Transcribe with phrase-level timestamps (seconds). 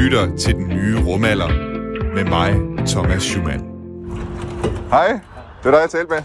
[0.00, 1.48] lytter til den nye rumalder
[2.14, 2.56] med mig,
[2.86, 3.64] Thomas Schumann.
[4.90, 5.08] Hej,
[5.62, 6.22] det er dig, jeg talte med.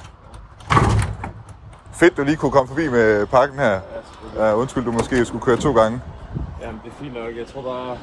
[1.93, 3.79] Fedt, du lige kunne komme forbi med pakken her.
[4.37, 6.01] Ja, undskyld, du måske skulle køre to gange.
[6.61, 7.37] Jamen, det er fint nok.
[7.37, 7.97] Jeg tror bare...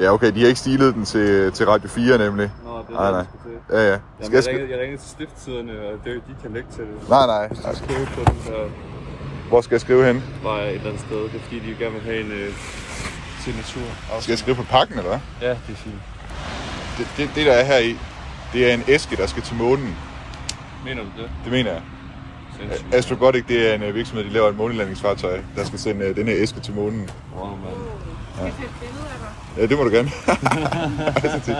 [0.00, 2.52] Ja, okay, de har ikke stilet den til, til Radio 4 nemlig.
[2.64, 3.26] Nå, det er Nej, det, nej.
[3.70, 3.78] jeg.
[3.78, 3.90] Ja, ja.
[3.90, 6.84] Jamen, Skal jeg, jeg ringede, jeg ringede til stifttiderne, og det, de kan lægge til
[6.84, 7.08] det.
[7.08, 7.48] Nej, nej.
[7.48, 8.62] Hvis du skriver på den her,
[9.48, 10.22] Hvor skal jeg skrive hen?
[10.42, 11.16] bare et eller andet sted.
[11.22, 12.48] Det er fordi, de gerne vil have en øh,
[13.44, 13.82] signatur.
[14.20, 15.48] Skal jeg skrive på pakken, eller hvad?
[15.48, 15.94] Ja, det er fint.
[16.98, 17.96] Det, det, det der er her i,
[18.52, 19.96] det er en æske, der skal til månen.
[20.84, 21.30] Mener du det?
[21.44, 21.82] Det mener jeg.
[22.58, 22.94] Sindssygt.
[22.94, 26.28] Astrobotic, det er en øh, virksomhed, de laver et månelandingsfartøj, der skal sende øh, den
[26.28, 27.10] her æske til månen.
[27.36, 27.58] Wow, man.
[28.34, 29.18] Skal jeg tage et billede af
[29.56, 29.62] dig?
[29.62, 30.10] Ja, det må du gerne.
[31.22, 31.56] Det,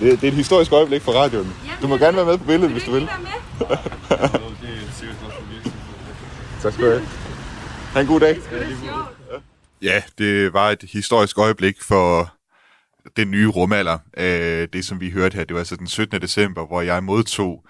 [0.10, 1.54] det, det er et historisk øjeblik for radioen.
[1.82, 3.06] Du må gerne være med på billedet, hvis du vil.
[3.06, 3.28] Være med?
[4.08, 5.16] Det er sikkert
[5.50, 5.72] virksomhed.
[6.62, 7.02] Tak skal du have.
[7.92, 8.28] Ha' en god dag.
[8.28, 9.15] Det er sjovt.
[9.82, 12.36] Ja, det var et historisk øjeblik for
[13.16, 13.98] den nye rumalder.
[14.16, 16.22] Øh, det, som vi hørte her, det var altså den 17.
[16.22, 17.64] december, hvor jeg modtog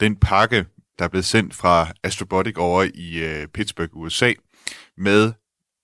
[0.00, 0.66] den pakke,
[0.98, 4.32] der blev sendt fra Astrobotic over i øh, Pittsburgh, USA,
[4.96, 5.32] med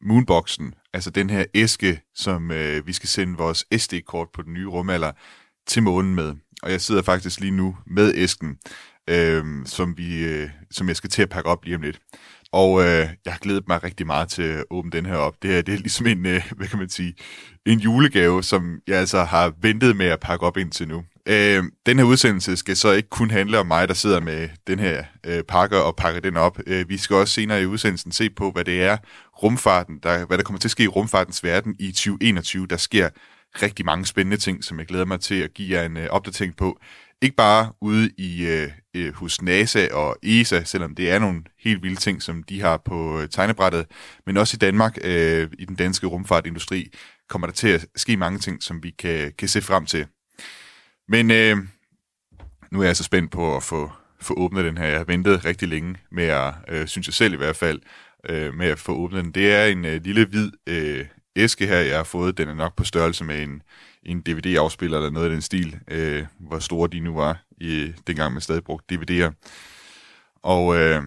[0.03, 4.67] Moonboxen, altså den her æske, som øh, vi skal sende vores SD-kort på den nye
[4.67, 5.13] rumalder
[5.67, 6.35] til månen med.
[6.63, 8.59] Og jeg sidder faktisk lige nu med æsken,
[9.11, 11.99] øh, som, vi, øh, som jeg skal til at pakke op lige om lidt.
[12.53, 15.43] Og øh, jeg har glædet mig rigtig meget til at åbne den her op.
[15.43, 17.15] Det er, det er ligesom en, øh, hvad kan man sige,
[17.67, 21.05] en julegave, som jeg altså har ventet med at pakke op indtil nu.
[21.29, 24.79] Øh, den her udsendelse skal så ikke kun handle om mig, der sidder med den
[24.79, 26.59] her øh, pakke og pakker den op.
[26.67, 28.97] Øh, vi skal også senere i udsendelsen se på, hvad det er
[29.43, 32.67] rumfarten, der, hvad der kommer til at ske i rumfartens verden i 2021.
[32.67, 33.09] Der sker
[33.63, 36.57] rigtig mange spændende ting, som jeg glæder mig til at give jer en øh, opdatering
[36.57, 36.79] på.
[37.23, 41.83] Ikke bare ude i øh, øh, hos NASA og ESA, selvom det er nogle helt
[41.83, 43.87] vilde ting, som de har på øh, tegnebrættet,
[44.27, 46.93] men også i Danmark, øh, i den danske rumfartindustri,
[47.29, 50.07] kommer der til at ske mange ting, som vi kan, kan se frem til.
[51.09, 51.57] Men øh,
[52.71, 54.87] nu er jeg så spændt på at få, få åbnet den her.
[54.87, 57.81] Jeg har ventet rigtig længe med at, øh, synes jeg selv i hvert fald,
[58.29, 59.33] øh, med at få åbnet den.
[59.33, 61.07] Det er en øh, lille hvid øh,
[61.37, 62.39] æske her, jeg har fået.
[62.39, 63.63] Den er nok på størrelse med en,
[64.03, 68.33] en DVD-afspiller eller noget af den stil, øh, hvor store de nu var, i dengang
[68.33, 69.33] man stadig brugte DVD'er.
[70.43, 71.03] Og øh,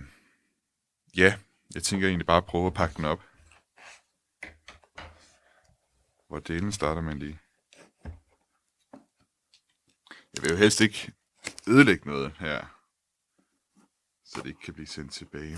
[1.17, 1.35] ja,
[1.75, 3.23] jeg tænker egentlig bare at prøve at pakke den op.
[6.27, 7.39] Hvor delen starter man lige.
[10.33, 11.11] Jeg vil jo helst ikke
[11.67, 12.65] ødelægge noget her,
[14.25, 15.57] så det ikke kan blive sendt tilbage.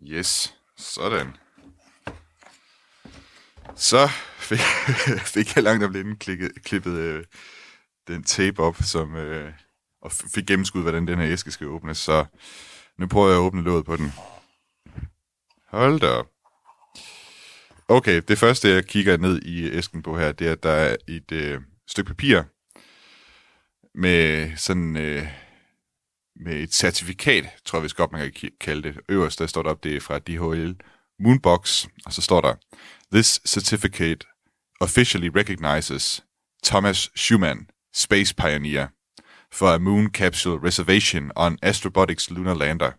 [0.00, 1.36] Yes, sådan.
[3.76, 4.08] Så
[4.38, 4.58] fik,
[5.34, 7.24] fik jeg langt om lidt klikket, klippet øh,
[8.08, 9.52] den tape op, som, øh,
[10.02, 11.98] og fik gennemskud, hvordan den her æske skal åbnes.
[11.98, 12.24] Så
[12.98, 14.12] nu prøver jeg at åbne låget på den.
[15.68, 16.26] Hold da op.
[17.88, 20.96] Okay, det første, jeg kigger ned i æsken på her, det er, at der er
[21.08, 22.42] et øh, stykke papir
[23.94, 25.26] med sådan øh,
[26.36, 29.00] med et certifikat, tror jeg vist godt, man kan kalde det.
[29.08, 30.74] Øverst, der står der op, det er fra DHL
[31.20, 32.54] Moonbox, og så står der,
[33.12, 34.26] This certificate
[34.80, 36.24] officially recognizes
[36.64, 38.86] Thomas Schumann, space pioneer,
[39.52, 42.90] for a moon capsule reservation on Astrobotics lunar lander.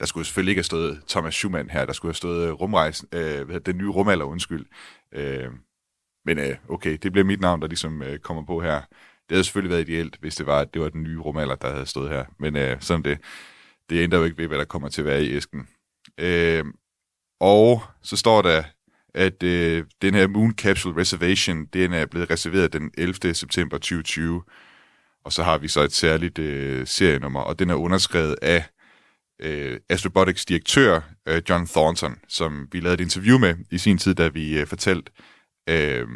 [0.00, 3.08] Der skulle selvfølgelig ikke have stået Thomas Schumann her, der skulle have stået øh, rumrejsen,
[3.12, 4.66] øh, hvad hedder det, den nye rumalder, undskyld.
[5.12, 5.50] Øh,
[6.24, 8.80] men øh, okay, det bliver mit navn, der ligesom øh, kommer på her.
[9.28, 11.72] Det havde selvfølgelig været ideelt, hvis det var, at det var den nye rumalder, der
[11.72, 12.24] havde stået her.
[12.38, 13.18] Men øh, sådan det,
[13.90, 15.68] det ændrer jo ikke ved, hvad der kommer til at være i æsken.
[16.18, 16.64] Øh,
[17.42, 18.62] og så står der,
[19.14, 23.34] at øh, den her Moon Capsule Reservation, den er blevet reserveret den 11.
[23.34, 24.42] september 2020.
[25.24, 28.64] Og så har vi så et særligt øh, serienummer, og den er underskrevet af
[29.40, 34.14] øh, Astrobotics direktør, øh, John Thornton, som vi lavede et interview med i sin tid,
[34.14, 35.12] da vi øh, fortalte,
[35.68, 36.06] øh,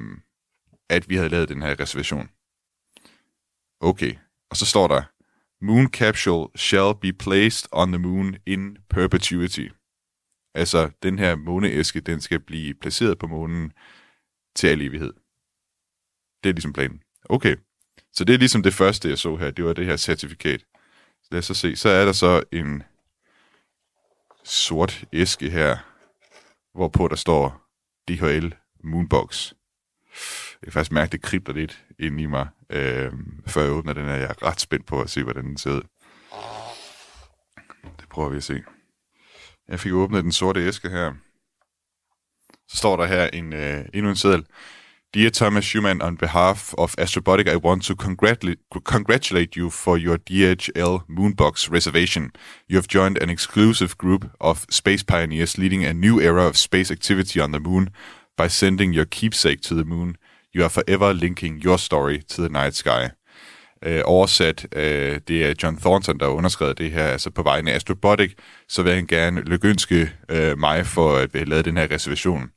[0.91, 2.29] at vi havde lavet den her reservation.
[3.81, 4.15] Okay,
[4.51, 5.03] og så står der,
[5.65, 9.69] Moon capsule shall be placed on the moon in perpetuity.
[10.57, 13.73] Altså, den her måneæske, den skal blive placeret på månen
[14.55, 15.13] til al evighed.
[16.45, 17.03] Det er ligesom planen.
[17.25, 17.57] Okay,
[18.13, 20.61] så det er ligesom det første, jeg så her, det var det her certifikat.
[21.23, 22.83] Så lad os så se, så er der så en
[24.45, 25.77] sort æske her,
[26.75, 27.71] hvorpå der står
[28.09, 28.55] DHL
[28.85, 29.53] Moonbox.
[30.63, 33.13] Jeg kan faktisk mærke, det kribler lidt ind i mig, øh,
[33.47, 34.15] før jeg åbner den her.
[34.15, 35.83] Jeg er ret spændt på at se, hvordan den ser ud.
[38.01, 38.63] Det prøver vi at se.
[39.69, 41.13] Jeg fik åbnet den sorte æske her.
[42.69, 44.45] Så står der her en, øh, endnu en seddel.
[45.15, 50.17] Dear Thomas Schumann, on behalf of Astrobotic, I want to congratulate, congratulate you for your
[50.17, 52.33] DHL Moonbox reservation.
[52.69, 56.91] You have joined an exclusive group of space pioneers leading a new era of space
[56.91, 57.89] activity on the moon.
[58.37, 60.17] By sending your keepsake to the moon,
[60.53, 63.11] you are forever linking your story to the night sky.
[63.85, 67.71] Øh, oversat, øh, det er John Thornton, der har underskrevet det her, altså på vegne
[67.71, 68.35] af Astrobotic,
[68.69, 72.51] så vil han gerne lykønske øh, mig for at have lavet den her reservation.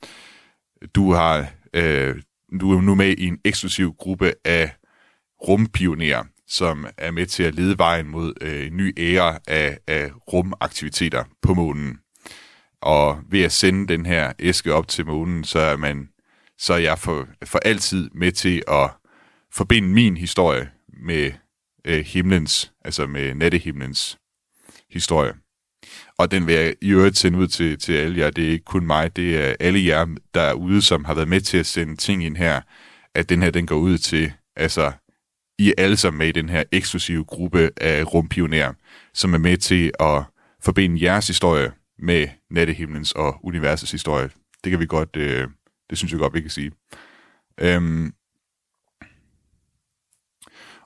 [0.96, 2.16] Du har øh,
[2.62, 4.72] du er nu med i en eksklusiv gruppe af
[5.48, 10.12] rumpionerer, som er med til at lede vejen mod øh, en ny æra af, af
[10.34, 11.98] rumaktiviteter på månen.
[12.82, 16.10] Og ved at sende den her æske op til månen, så er man
[16.58, 18.90] så er jeg for, for altid med til at
[19.54, 20.70] forbinde min historie
[21.02, 21.32] med
[21.86, 24.18] øh, himlens, altså med nattehimlens
[24.90, 25.34] historie.
[26.18, 28.30] Og den vil jeg i øvrigt sende ud til, til alle jer.
[28.30, 31.58] Det er ikke kun mig, det er alle jer derude, som har været med til
[31.58, 32.62] at sende ting ind her,
[33.16, 34.92] at den her, den går ud til, altså,
[35.60, 38.74] I er alle sammen med i den her eksklusive gruppe af rumpionerer,
[39.14, 40.24] som er med til at
[40.62, 44.30] forbinde jeres historie med nattehimlens og universets historie.
[44.64, 45.48] Det kan vi godt, øh,
[45.90, 46.72] det synes jeg godt, vi kan sige.
[47.58, 48.14] Øhm,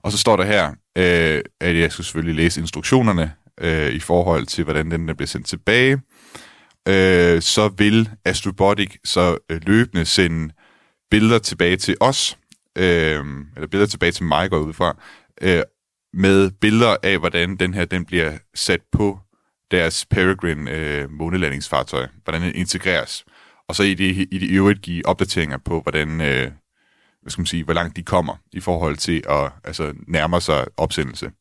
[0.04, 4.46] og så står der her, øh, at jeg skal selvfølgelig læse instruktionerne øh, i forhold
[4.46, 6.02] til, hvordan den der bliver sendt tilbage.
[6.88, 10.54] Øh, så vil Astrobotic så øh, løbende sende
[11.12, 12.38] billeder tilbage til os,
[12.78, 14.98] øh, eller billeder tilbage til mig, går ud fra,
[15.42, 15.62] øh,
[16.14, 19.20] med billeder af, hvordan den her den bliver sat på
[19.72, 23.26] deres Peregrine øh, månelandingsfartøj, hvordan den integreres.
[23.68, 26.52] Og så i det, i det øvrigt give opdateringer på, hvordan, øh,
[27.24, 30.68] hvad skal man sige, hvor langt de kommer i forhold til at altså, nærme sig
[30.78, 31.32] opsendelse.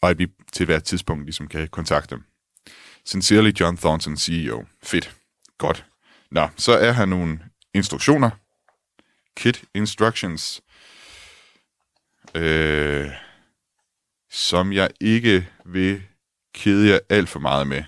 [0.00, 2.24] Og at vi til hvert tidspunkt ligesom kan kontakte dem.
[3.04, 4.64] Sincerely John Thornton, CEO.
[4.82, 5.16] Fedt.
[5.58, 5.86] Godt.
[6.30, 7.40] Nå, så er her nogle
[7.74, 8.30] instruktioner.
[9.36, 10.62] Kit instructions.
[12.34, 13.10] Øh,
[14.30, 16.02] som jeg ikke vil
[16.54, 17.84] kede jer alt for meget med.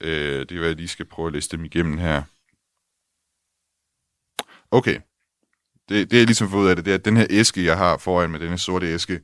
[0.00, 2.22] Øh, det er, hvad jeg lige skal prøve at læse dem igennem her.
[4.70, 5.00] Okay.
[5.90, 7.76] Det, det jeg ligesom får ud af det, det er, at den her æske, jeg
[7.76, 9.20] har foran med denne sorte æske,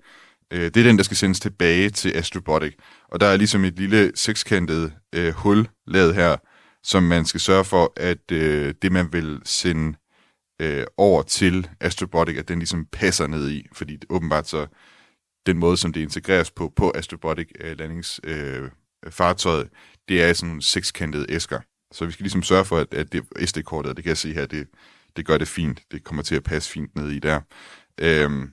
[0.53, 2.75] øh, det er den, der skal sendes tilbage til Astrobotic.
[3.09, 6.37] Og der er ligesom et lille sekskantet øh, hul lavet her,
[6.83, 9.99] som man skal sørge for, at øh, det, man vil sende
[10.63, 13.67] øh, over til Astrobotic, at den ligesom passer ned i.
[13.73, 14.67] Fordi det, åbenbart så
[15.47, 19.71] den måde, som det integreres på, på Astrobotic øh, landingsfartøjet, øh,
[20.09, 21.61] det er sådan nogle sekskantede æsker.
[21.93, 24.47] Så vi skal ligesom sørge for, at, at det SD-kortet, det kan jeg se her,
[24.47, 24.67] det,
[25.17, 25.83] det gør det fint.
[25.91, 27.41] Det kommer til at passe fint ned i der.
[27.99, 28.53] Øhm,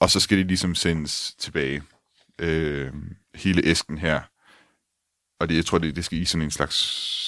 [0.00, 1.82] og så skal det ligesom sendes tilbage.
[2.38, 4.22] Øhm, hele æsken her.
[5.40, 6.74] Og det, jeg tror, det, det skal i sådan en slags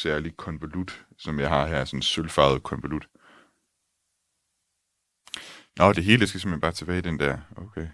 [0.03, 3.09] særlig konvolut, som jeg har her, sådan en sølvfarvet konvolut.
[5.79, 7.39] Nå, det hele skal simpelthen bare tilbage i den der.
[7.57, 7.89] Okay.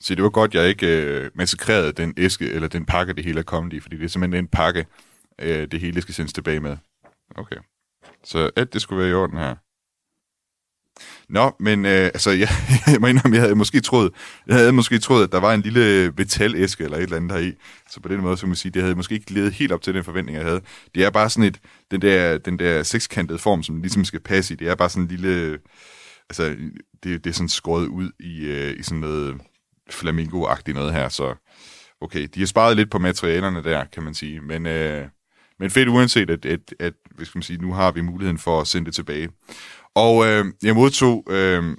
[0.00, 3.38] Så det var godt, jeg ikke øh, massakrerede den æske, eller den pakke, det hele
[3.38, 4.86] er kommet i, fordi det er simpelthen en pakke,
[5.38, 6.76] øh, det hele skal sendes tilbage med.
[7.34, 7.56] Okay.
[8.24, 9.54] Så alt det skulle være i orden her.
[11.28, 12.48] Nå, men øh, altså, jeg,
[12.92, 14.12] jeg må indrømme, jeg havde måske troet,
[14.46, 17.38] jeg havde måske troet, at der var en lille metalæske eller et eller andet her
[17.38, 17.52] i.
[17.90, 19.82] Så på den måde, så kan man sige, det havde måske ikke levet helt op
[19.82, 20.60] til den forventning, jeg havde.
[20.94, 21.58] Det er bare sådan et,
[21.90, 25.02] den der, den der sekskantede form, som ligesom skal passe i, det er bare sådan
[25.02, 25.58] en lille,
[26.28, 26.56] altså,
[27.04, 29.40] det, det er sådan skåret ud i, øh, i sådan noget
[29.90, 31.34] flamingo noget her, så
[32.00, 35.08] okay, de har sparet lidt på materialerne der, kan man sige, men, øh,
[35.58, 38.66] men fedt uanset, at, at, at hvis man sige, nu har vi muligheden for at
[38.66, 39.28] sende det tilbage.
[39.94, 41.76] Og øh, jeg modtog øh,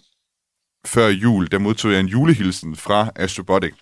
[0.87, 3.73] før jul, der modtog jeg en julehilsen fra Astrobotic,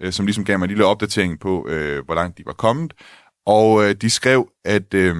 [0.00, 2.94] øh, som ligesom gav mig en lille opdatering på, øh, hvor langt de var kommet.
[3.46, 5.16] Og øh, de skrev, at øh,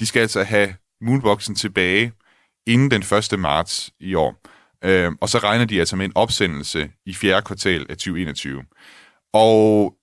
[0.00, 2.12] de skal altså have Moonboxen tilbage
[2.66, 3.02] inden den
[3.32, 3.38] 1.
[3.38, 4.36] marts i år.
[4.84, 8.64] Øh, og så regner de altså med en opsendelse i fjerde kvartal af 2021.
[9.32, 9.94] Og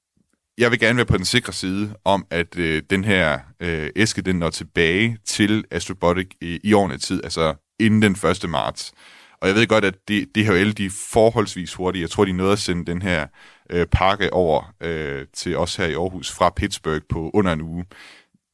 [0.60, 4.22] jeg vil gerne være på den sikre side om, at øh, den her øh, æske,
[4.22, 8.50] den når tilbage til Astrobotic i, i årene tid, altså inden den 1.
[8.50, 8.94] marts.
[9.42, 12.01] Og jeg ved godt, at det, DHL de er forholdsvis hurtige.
[12.01, 13.28] Jeg tror, de nåede at sende den her
[13.70, 17.86] øh, pakke over øh, til os her i Aarhus fra Pittsburgh på under en uge.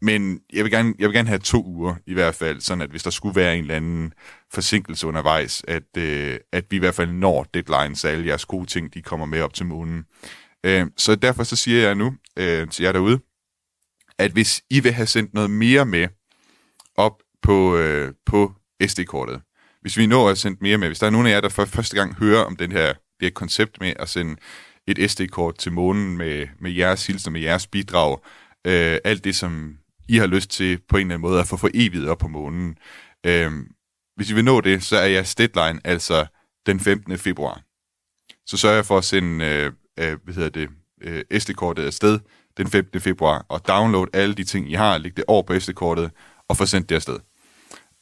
[0.01, 2.89] Men jeg vil, gerne, jeg vil gerne have to uger i hvert fald, sådan at
[2.89, 4.13] hvis der skulle være en eller anden
[4.53, 8.65] forsinkelse undervejs, at, øh, at vi i hvert fald når deadline, så alle jeres gode
[8.65, 10.05] ting, de kommer med op til månen.
[10.65, 13.19] Øh, så derfor så siger jeg nu øh, til jer derude,
[14.17, 16.07] at hvis I vil have sendt noget mere med
[16.95, 18.53] op på, øh, på
[18.87, 19.41] SD-kortet,
[19.81, 21.65] hvis vi når at sende mere med, hvis der er nogen af jer, der for
[21.65, 24.35] første gang hører om den her, det her koncept med at sende
[24.87, 28.19] et SD-kort til månen med, med jeres hilsen, med jeres bidrag,
[28.67, 29.77] øh, alt det, som
[30.09, 32.27] I har lyst til på en eller anden måde at få for evigt op på
[32.27, 32.77] månen.
[33.25, 33.51] Øh,
[34.15, 36.25] hvis I vil nå det, så er jeres deadline altså
[36.65, 37.17] den 15.
[37.17, 37.61] februar.
[38.45, 40.69] Så sørger jeg for at sende øh, øh, hvad hedder det,
[41.01, 42.19] øh, SD-kortet afsted
[42.57, 43.01] den 15.
[43.01, 46.11] februar, og download alle de ting, I har, læg det over på SD-kortet,
[46.47, 47.19] og få sendt det afsted.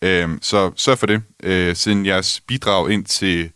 [0.04, 1.24] Øh, så sørg for det.
[1.44, 3.52] Øh, send jeres bidrag ind til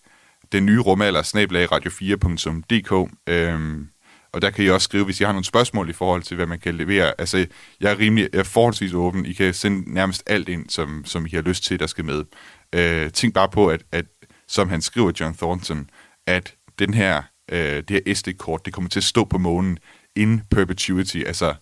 [0.52, 3.12] den nye rumalder, snablag radio4.dk.
[3.28, 3.88] Øh,
[4.32, 6.46] og der kan I også skrive, hvis I har nogle spørgsmål i forhold til, hvad
[6.46, 7.14] man kan levere.
[7.18, 7.46] Altså,
[7.82, 9.26] jeg er rimelig jeg er forholdsvis åben.
[9.26, 12.24] I kan sende nærmest alt ind, som, som I har lyst til, der skal med.
[12.76, 14.06] Øh, tænk bare på, at, at
[14.48, 15.90] som han skriver, John Thornton,
[16.28, 19.80] at den her, øh, det her SD-kort, det kommer til at stå på månen
[20.16, 21.54] in perpetuity, altså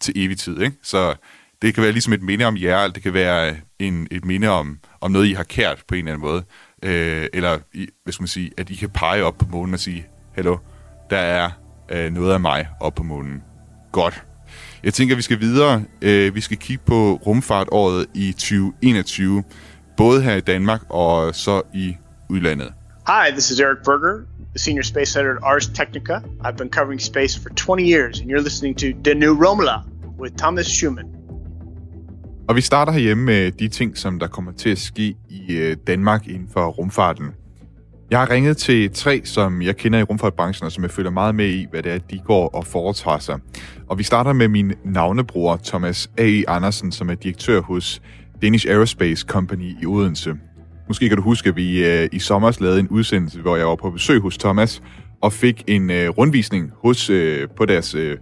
[0.00, 0.60] til evig tid.
[0.60, 0.76] Ikke?
[0.82, 1.14] Så
[1.62, 4.48] det kan være ligesom et minde om jer, eller det kan være en, et minde
[4.48, 6.44] om, om noget, I har kært på en eller anden måde.
[6.82, 9.80] Øh, eller, I, hvad skal man sige, at I kan pege op på månen og
[9.80, 10.56] sige, hallo,
[11.10, 11.50] der er
[11.90, 13.42] øh, noget af mig op på månen.
[13.92, 14.24] Godt.
[14.84, 15.84] Jeg tænker, vi skal videre.
[16.02, 19.44] Øh, vi skal kigge på rumfartåret i 2021,
[19.96, 21.96] både her i Danmark og så i
[22.30, 22.72] udlandet.
[23.06, 26.22] Hi, this is Eric Berger, the senior space editor at Ars Technica.
[26.44, 29.84] I've been covering space for 20 years, and you're listening to The New Romula
[30.18, 31.08] with Thomas Schumann.
[32.48, 35.76] Og vi starter herhjemme med de ting, som der kommer til at ske i øh,
[35.86, 37.26] Danmark inden for rumfarten.
[38.10, 41.34] Jeg har ringet til tre, som jeg kender i rumfartbranchen, og som jeg følger meget
[41.34, 43.38] med i, hvad det er, de går og foretager sig.
[43.88, 46.42] Og vi starter med min navnebror, Thomas A.
[46.48, 48.02] Andersen, som er direktør hos
[48.42, 50.34] Danish Aerospace Company i Odense.
[50.92, 53.74] Måske kan du huske, at vi øh, i sommer lavede en udsendelse, hvor jeg var
[53.74, 54.82] på besøg hos Thomas,
[55.20, 58.16] og fik en øh, rundvisning hos, øh, på deres øh,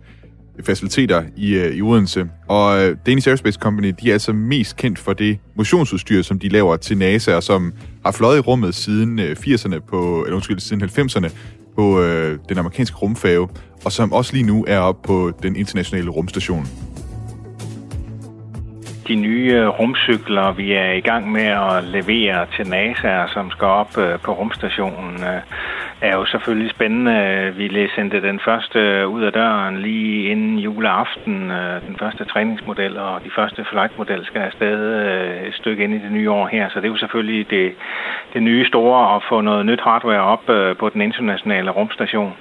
[0.62, 2.26] faciliteter i, øh, i Odense.
[2.48, 6.48] Og øh, Danish Aerospace Company, de er altså mest kendt for det motionsudstyr, som de
[6.48, 7.72] laver til NASA, og som
[8.04, 11.30] har fløjet i rummet siden øh, 80'erne på, eller undskyld, siden 90'erne
[11.76, 13.48] på øh, den amerikanske rumfærge,
[13.84, 16.66] og som også lige nu er oppe på den internationale rumstation.
[19.10, 23.66] De nye øh, rumcykler, vi er i gang med at levere til NASA, som skal
[23.66, 25.40] op øh, på rumstationen, øh,
[26.00, 27.52] er jo selvfølgelig spændende.
[27.56, 31.50] Vi sendte den første ud af døren lige inden juleaften,
[31.88, 34.78] den første træningsmodel, og de første flightmodel skal afsted
[35.48, 36.68] et stykke ind i det nye år her.
[36.68, 37.72] Så det er jo selvfølgelig det,
[38.34, 40.44] det nye store at få noget nyt hardware op
[40.78, 42.32] på den internationale rumstation.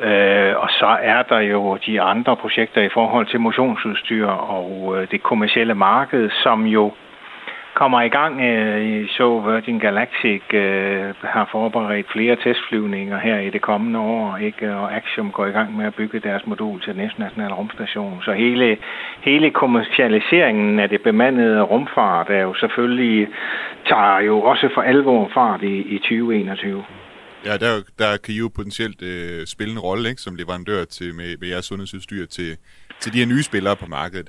[0.00, 5.10] Øh, og så er der jo de andre projekter i forhold til motionsudstyr og øh,
[5.10, 6.92] det kommercielle marked, som jo
[7.74, 8.40] kommer i gang.
[8.40, 14.74] Øh, så Virgin Galactic øh, har forberedt flere testflyvninger her i det kommende år, ikke?
[14.74, 18.22] og Axiom går i gang med at bygge deres modul til den internationale rumstation.
[18.22, 18.76] Så hele,
[19.20, 23.28] hele kommercialiseringen af det bemandede rumfart er jo selvfølgelig,
[23.86, 26.84] tager jo også for alvor fart i, i 2021.
[27.48, 31.14] Ja, der, der kan I jo potentielt øh, spille en rolle ikke, som leverandør til,
[31.14, 32.50] med, med jeres sundhedsudstyr til,
[33.00, 34.28] til de her nye spillere på markedet.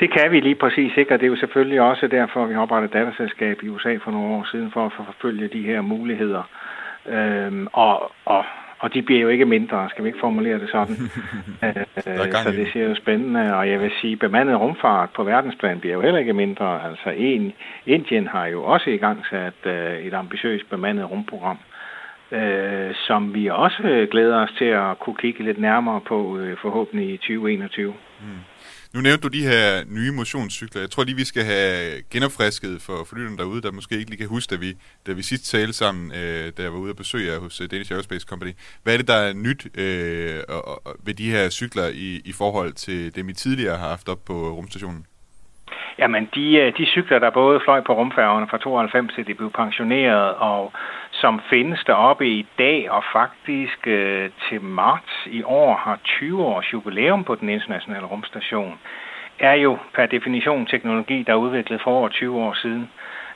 [0.00, 2.92] Det kan vi lige præcis ikke, og det er jo selvfølgelig også derfor, vi et
[2.92, 6.42] datterselskab i USA for nogle år siden, for at forfølge de her muligheder.
[7.06, 8.44] Øhm, og, og,
[8.78, 10.96] og de bliver jo ikke mindre, skal vi ikke formulere det sådan.
[11.64, 15.94] øh, så det ser jo spændende, og jeg vil sige, bemandet rumfart på verdensplan bliver
[15.94, 16.88] jo heller ikke mindre.
[16.88, 17.52] Altså en,
[17.86, 21.58] Indien har jo også i gang sat øh, et ambitiøst bemandet rumprogram
[22.32, 27.14] øh, som vi også glæder os til at kunne kigge lidt nærmere på øh, forhåbentlig
[27.14, 27.94] i 2021.
[28.20, 28.26] Mm.
[28.94, 29.66] Nu nævnte du de her
[29.98, 30.80] nye motionscykler.
[30.82, 34.22] Jeg tror lige, vi skal have genopfrisket for, for lytterne derude, der måske ikke lige
[34.22, 34.70] kan huske, da vi,
[35.06, 37.66] da vi sidst talte sammen, øh, da jeg var ude og besøge jer hos uh,
[37.70, 38.52] Danish Aerospace Company.
[38.82, 42.32] Hvad er det, der er nyt øh, og, og, ved de her cykler i, i
[42.40, 45.06] forhold til dem, I tidligere har haft op på rumstationen?
[45.98, 49.50] Jamen, de, øh, de cykler, der både fløj på rumfærgerne fra 92 til de blev
[49.50, 50.72] pensioneret, og
[51.12, 56.72] som findes deroppe i dag, og faktisk øh, til marts i år har 20 års
[56.72, 58.78] jubilæum på den internationale rumstation,
[59.38, 62.90] er jo per definition teknologi, der er udviklet for over 20 år siden.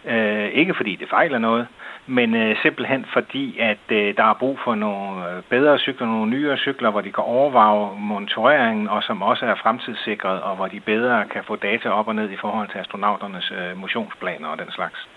[0.04, 1.66] Øh, ikke fordi det fejler noget,
[2.06, 6.30] men øh, simpelthen fordi, at øh, der er brug for nogle øh, bedre cykler, nogle
[6.30, 10.80] nyere cykler, hvor de kan overvåge monitoreringen, og som også er fremtidssikret, og hvor de
[10.80, 14.70] bedre kan få data op og ned i forhold til astronauternes øh, motionsplaner og den
[14.70, 15.08] slags.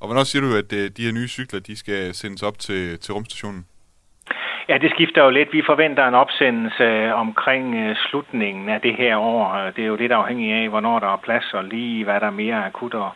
[0.00, 2.98] Og hvornår siger du, at øh, de her nye cykler, de skal sendes op til,
[2.98, 3.66] til rumstationen?
[4.68, 5.52] Ja, det skifter jo lidt.
[5.52, 9.70] Vi forventer en opsendelse øh, omkring øh, slutningen af det her år.
[9.76, 12.40] Det er jo lidt afhængigt af, hvornår der er plads, og lige hvad der er
[12.44, 13.10] mere akut at,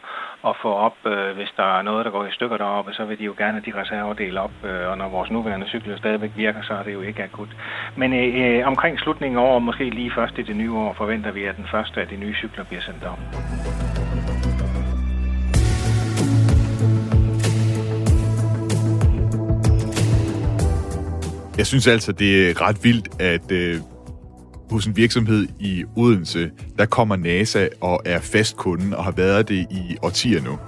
[0.49, 0.97] at få op.
[1.35, 3.81] Hvis der er noget, der går i stykker deroppe, så vil de jo gerne de
[3.81, 4.57] reservedele op.
[4.91, 7.49] Og når vores nuværende cykler stadigvæk virker, så er det jo ikke akut.
[7.97, 11.45] Men øh, omkring slutningen af året, måske lige først i det nye år, forventer vi,
[11.45, 13.19] at den første af de nye cykler bliver sendt op.
[21.59, 23.81] Jeg synes altså, det er ret vildt, at øh,
[24.71, 29.49] hos en virksomhed i Odense, der kommer NASA og er fast kunde og har været
[29.49, 30.59] det i årtier nu.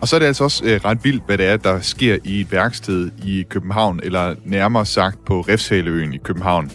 [0.00, 2.40] Og så er det altså også øh, ret vildt, hvad det er, der sker i
[2.40, 6.70] et værksted i København, eller nærmere sagt på Refshaleøen i København.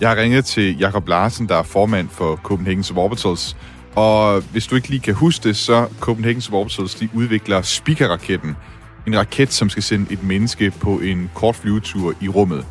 [0.00, 3.56] Jeg har ringet til Jakob Larsen, der er formand for Copenhagen Suborbitals,
[3.94, 8.56] Og hvis du ikke lige kan huske det, så Copenhagen Suborbitals, de udvikler speakerraketten,
[9.06, 12.66] en raket, som skal sende et menneske på en kort flyvetur i rummet.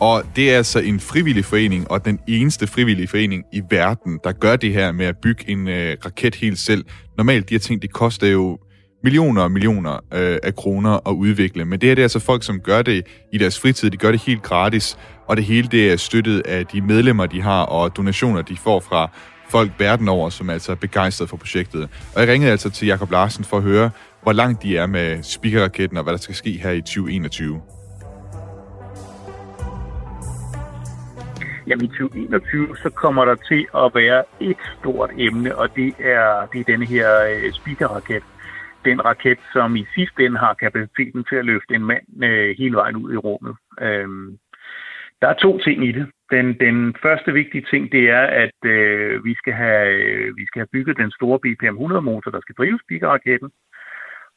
[0.00, 4.32] Og det er altså en frivillig forening, og den eneste frivillige forening i verden, der
[4.32, 6.84] gør det her med at bygge en øh, raket helt selv.
[7.16, 8.58] Normalt, de her ting, det koster jo
[9.02, 11.64] millioner og millioner øh, af kroner at udvikle.
[11.64, 13.90] Men det her det er altså folk, som gør det i deres fritid.
[13.90, 17.42] De gør det helt gratis, og det hele det er støttet af de medlemmer, de
[17.42, 19.10] har, og donationer, de får fra
[19.48, 21.88] folk verden over, som altså er begejstrede for projektet.
[22.14, 23.90] Og jeg ringede altså til Jakob Larsen for at høre,
[24.28, 27.62] hvor langt de er med speakerraketten, og hvad der skal ske her i 2021.
[31.66, 36.46] Jamen i 2021, så kommer der til at være et stort emne, og det er,
[36.52, 38.24] det er denne her øh, speakerraket.
[38.84, 42.76] Den raket, som i sidste ende har kapaciteten til at løfte en mand øh, hele
[42.76, 43.54] vejen ud i rummet.
[43.80, 44.38] Øhm,
[45.20, 46.06] der er to ting i det.
[46.30, 50.60] Den, den første vigtige ting, det er, at øh, vi, skal have, øh, vi skal
[50.60, 53.50] have bygget den store BPM-100-motor, der skal drive speakerraketten.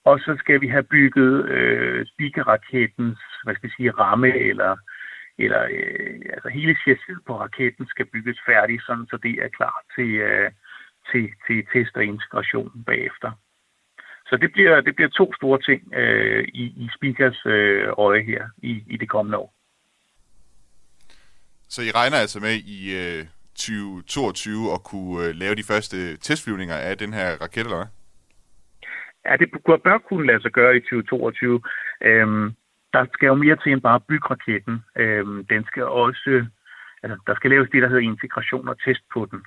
[0.06, 4.78] Og så skal vi have bygget øh, speakerraketens hvad skal jeg sige, ramme eller
[5.38, 9.78] eller øh, altså hele chassiset på raketten skal bygges færdig, sådan så det er klar
[9.96, 10.52] til, øh,
[11.12, 13.32] til, til test og integration bagefter.
[14.30, 18.44] Så det bliver, det bliver to store ting øh, i, i Speakers øh, øje her
[18.58, 19.54] i, i det kommende år.
[21.70, 26.76] Så I regner altså med i øh, 2022 at kunne øh, lave de første testflyvninger
[26.76, 28.01] af den her raket, eller hvad?
[29.26, 29.50] Ja, det
[29.84, 31.62] bør kunne lade sig gøre i 2022.
[32.02, 32.54] Øhm,
[32.94, 34.84] der skal jo mere til end bare bygge raketten.
[34.96, 36.46] Øhm, den skal også,
[37.04, 39.42] altså, der skal laves det, der hedder integration og test på den.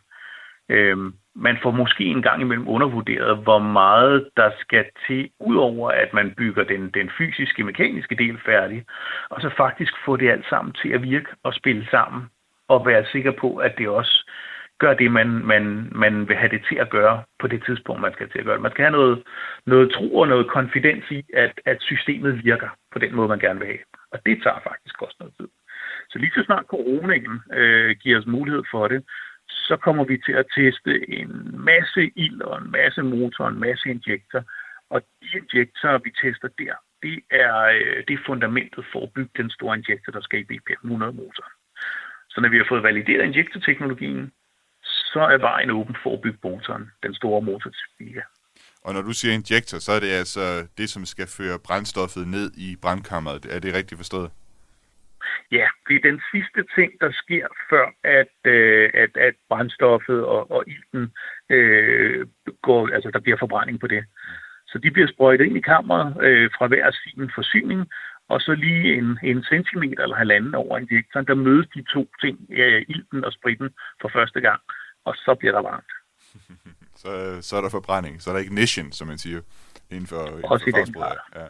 [0.69, 6.15] Øhm, man får måske en gang imellem undervurderet, hvor meget der skal til, udover at
[6.15, 8.85] man bygger den, den fysiske, mekaniske del færdig,
[9.29, 12.23] og så faktisk få det alt sammen til at virke og spille sammen,
[12.69, 14.31] og være sikker på, at det også
[14.79, 18.13] gør det, man, man, man vil have det til at gøre på det tidspunkt, man
[18.13, 18.63] skal til at gøre det.
[18.63, 19.23] Man skal have noget,
[19.67, 23.59] noget tro og noget konfidens i, at, at systemet virker på den måde, man gerne
[23.61, 23.85] vil have.
[24.13, 25.49] Og det tager faktisk også noget tid.
[26.11, 29.05] Så lige så snart coronaen øh, giver os mulighed for det,
[29.49, 33.61] så kommer vi til at teste en masse ild og en masse motor og en
[33.61, 34.43] masse injektor.
[34.91, 39.31] Og de injektorer, vi tester der, det er, øh, det er fundamentet for at bygge
[39.37, 41.47] den store injektor, der skal i BP 100 motor.
[42.31, 44.33] Så når vi har fået valideret injektorteknologien,
[45.15, 48.21] så er vejen åben for at bygge motoren, den store motor til Spiga.
[48.85, 50.45] Og når du siger injektor, så er det altså
[50.79, 53.45] det, som skal føre brændstoffet ned i brandkammeret.
[53.55, 54.31] Er det rigtigt forstået?
[55.53, 57.87] Ja, det er den sidste ting, der sker, før
[58.21, 61.13] at, øh, at, at brændstoffet og, og ilten
[61.51, 62.27] øh,
[62.63, 64.05] går, altså der bliver forbrænding på det.
[64.67, 67.81] Så de bliver sprøjtet ind i kammeret øh, fra hver sin forsyning,
[68.29, 72.37] og så lige en, en centimeter eller halvanden over injektoren, der mødes de to ting,
[72.51, 74.61] øh, ilten og spritten, for første gang
[75.05, 75.93] og så bliver der varmt.
[77.03, 79.41] så, så er der forbrænding, så er der ignition, som man siger,
[79.91, 81.17] inden for, inden Også for i den grad.
[81.37, 81.47] Ja.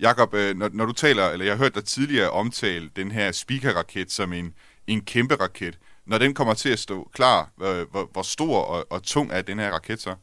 [0.00, 3.32] Jakob, øh, når, når du taler, eller jeg har hørt dig tidligere omtale den her
[3.32, 4.54] speaker-raket som en,
[4.86, 5.78] en kæmpe raket.
[6.06, 7.72] Når den kommer til at stå klar, hvor,
[8.12, 10.14] hvor, stor og, og tung er den her raket så?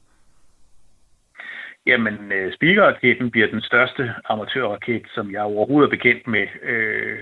[1.86, 7.20] Jamen, øh, speaker-raketten bliver den største amatørraket, som jeg overhovedet er bekendt med, øh,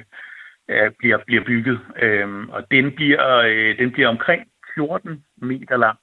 [0.99, 1.79] bliver, bliver bygget.
[2.01, 4.41] Øh, og den bliver, øh, den bliver omkring
[4.75, 5.99] 14 meter lang.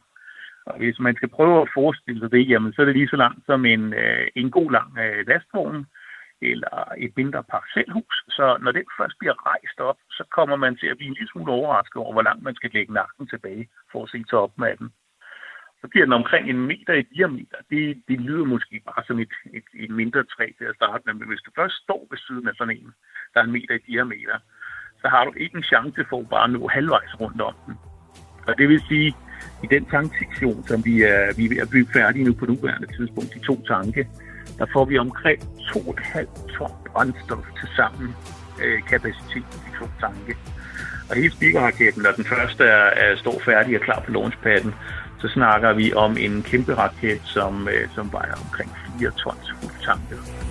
[0.66, 3.16] Og hvis man skal prøve at forestille sig det, jamen, så er det lige så
[3.16, 5.86] langt som en, øh, en god lang øh, lastvogn
[6.42, 8.24] eller et mindre parcelhus.
[8.28, 11.28] Så når den først bliver rejst op, så kommer man til at blive en lille
[11.32, 14.58] smule overrasket over, hvor langt man skal lægge nakken tilbage for at se til op
[14.58, 14.92] med den.
[15.80, 17.58] Så bliver den omkring en meter i diameter.
[17.70, 21.14] Det, det lyder måske bare som et, et, et mindre træ til at starte med,
[21.14, 22.92] men hvis du først står ved siden af sådan en,
[23.34, 24.38] der er en meter i diameter,
[25.00, 27.74] så har du ikke en chance for at bare nå halvvejs rundt om den.
[28.46, 29.14] Og det vil sige,
[29.62, 32.88] i den tanksektion, som vi er, vi er ved at bygge færdig nu på nuværende
[32.96, 34.08] tidspunkt, de to tanke,
[34.58, 38.14] der får vi omkring 2,5 ton brændstof til sammen
[38.62, 40.36] øh, kapacitet i de to tanke.
[41.10, 44.74] Og hele speakerraketten, når den første er, er står færdig og klar på launchpadden,
[45.20, 50.49] så snakker vi om en kæmpe raket, som, øh, som vejer omkring 4 tons fuldtanket.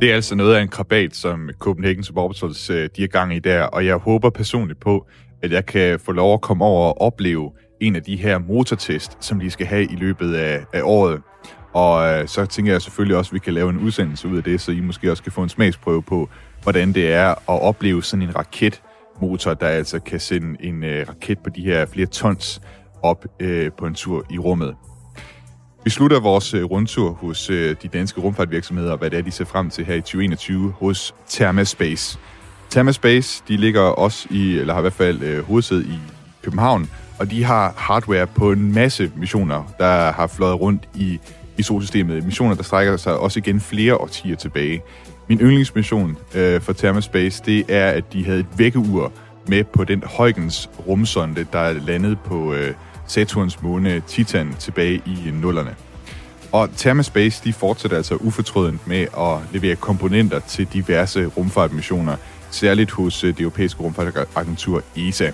[0.00, 3.38] Det er altså noget af en krabat, som Copenhagen Suborbitals øh, de er gang i
[3.38, 5.06] der, og jeg håber personligt på,
[5.42, 9.24] at jeg kan få lov at komme over og opleve en af de her motortest,
[9.24, 11.22] som de skal have i løbet af, af året.
[11.72, 14.42] Og øh, så tænker jeg selvfølgelig også, at vi kan lave en udsendelse ud af
[14.42, 16.28] det, så I måske også kan få en smagsprøve på,
[16.62, 21.38] hvordan det er at opleve sådan en raketmotor, der altså kan sende en øh, raket
[21.38, 22.60] på de her flere tons
[23.02, 24.74] op øh, på en tur i rummet.
[25.84, 29.44] Vi slutter vores øh, rundtur hos øh, de danske rumfartvirksomheder, hvad det er, de ser
[29.44, 32.18] frem til her i 2021 hos Thermaspace.
[32.70, 35.98] Thermaspace, de ligger også i, eller har i hvert fald øh, hovedsæde i
[36.42, 41.20] København, og de har hardware på en masse missioner, der har fløjet rundt i,
[41.58, 42.24] i solsystemet.
[42.24, 44.82] Missioner, der strækker sig også igen flere årtier tilbage.
[45.28, 49.12] Min yndlingsmission øh, for Thermaspace, det er, at de havde et vækkeur
[49.48, 52.74] med på den Huygens rumsonde, der landede på øh,
[53.10, 55.76] Saturns måne Titan tilbage i nullerne.
[56.52, 62.16] Og Thermaspace, de fortsætter altså ufortrødent med at levere komponenter til diverse rumfartmissioner,
[62.50, 65.30] særligt hos øh, det europæiske rumfartagentur ESA.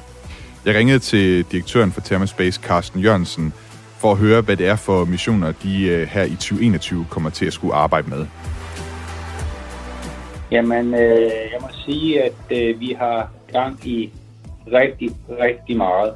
[0.65, 3.53] Jeg ringede til direktøren for Thermaspace, Carsten Jørgensen,
[3.99, 7.47] for at høre, hvad det er for missioner, de øh, her i 2021 kommer til
[7.47, 8.27] at skulle arbejde med.
[10.51, 14.13] Jamen, øh, jeg må sige, at øh, vi har gang i
[14.73, 15.11] rigtig,
[15.41, 16.15] rigtig meget,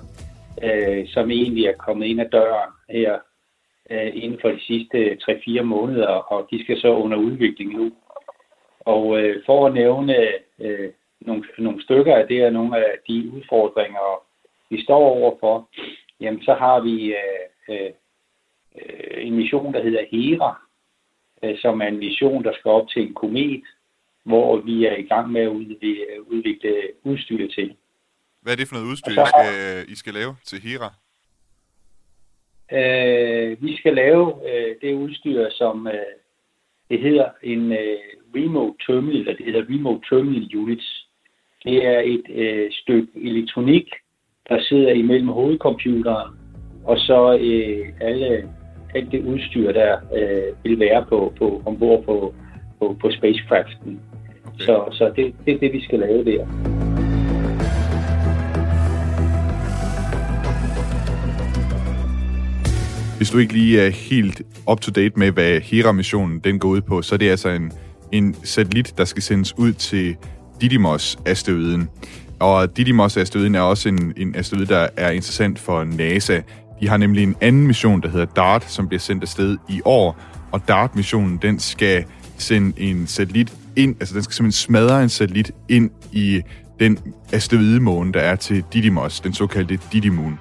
[0.63, 3.19] øh, som egentlig er kommet ind ad døren her
[3.91, 7.93] øh, inden for de sidste 3-4 måneder, og de skal så under udvikling nu.
[8.81, 10.17] Og øh, for at nævne
[10.59, 14.23] øh, nogle, nogle stykker af det, og nogle af de udfordringer,
[14.71, 15.69] vi står overfor,
[16.21, 17.91] jamen så har vi øh, øh,
[18.77, 20.61] øh, en mission, der hedder HERA,
[21.43, 23.65] øh, som er en mission, der skal op til en komet,
[24.25, 27.77] hvor vi er i gang med at udvikle, udvikle udstyr til.
[28.43, 30.91] Hvad er det for noget udstyr, så, I, skal, I skal lave til HERA?
[32.73, 36.13] Øh, vi skal lave øh, det udstyr, som øh,
[36.91, 37.99] det hedder en øh,
[38.37, 41.07] remote terminal, eller det hedder remote terminal units.
[41.65, 43.89] Det er et øh, stykke elektronik,
[44.49, 46.41] der sidder imellem hovedcomputeren
[46.85, 48.49] og så øh, alle
[48.95, 52.35] alt det udstyr, der øh, vil være på, på ombord på,
[52.79, 54.01] på, på spacecraften.
[54.47, 54.65] Okay.
[54.65, 56.80] Så, så det, det er det, vi skal lave der.
[63.21, 67.15] Hvis du ikke lige er helt up-to-date med, hvad Hera-missionen den går ud på, så
[67.15, 67.73] er det altså en,
[68.13, 70.17] en satellit, der skal sendes ud til
[70.61, 71.89] Didymos-asteroiden.
[72.39, 76.41] Og Didymos-asteroiden er også en, en asteroide, der er interessant for NASA.
[76.81, 80.21] De har nemlig en anden mission, der hedder DART, som bliver sendt afsted i år.
[80.53, 82.05] Og DART-missionen, den skal
[82.39, 86.41] sende en satellit ind, altså den skal simpelthen smadre en satellit ind i
[86.81, 86.99] den
[87.33, 90.39] asteroidemåne, der er til Didymos, den såkaldte Didymoon.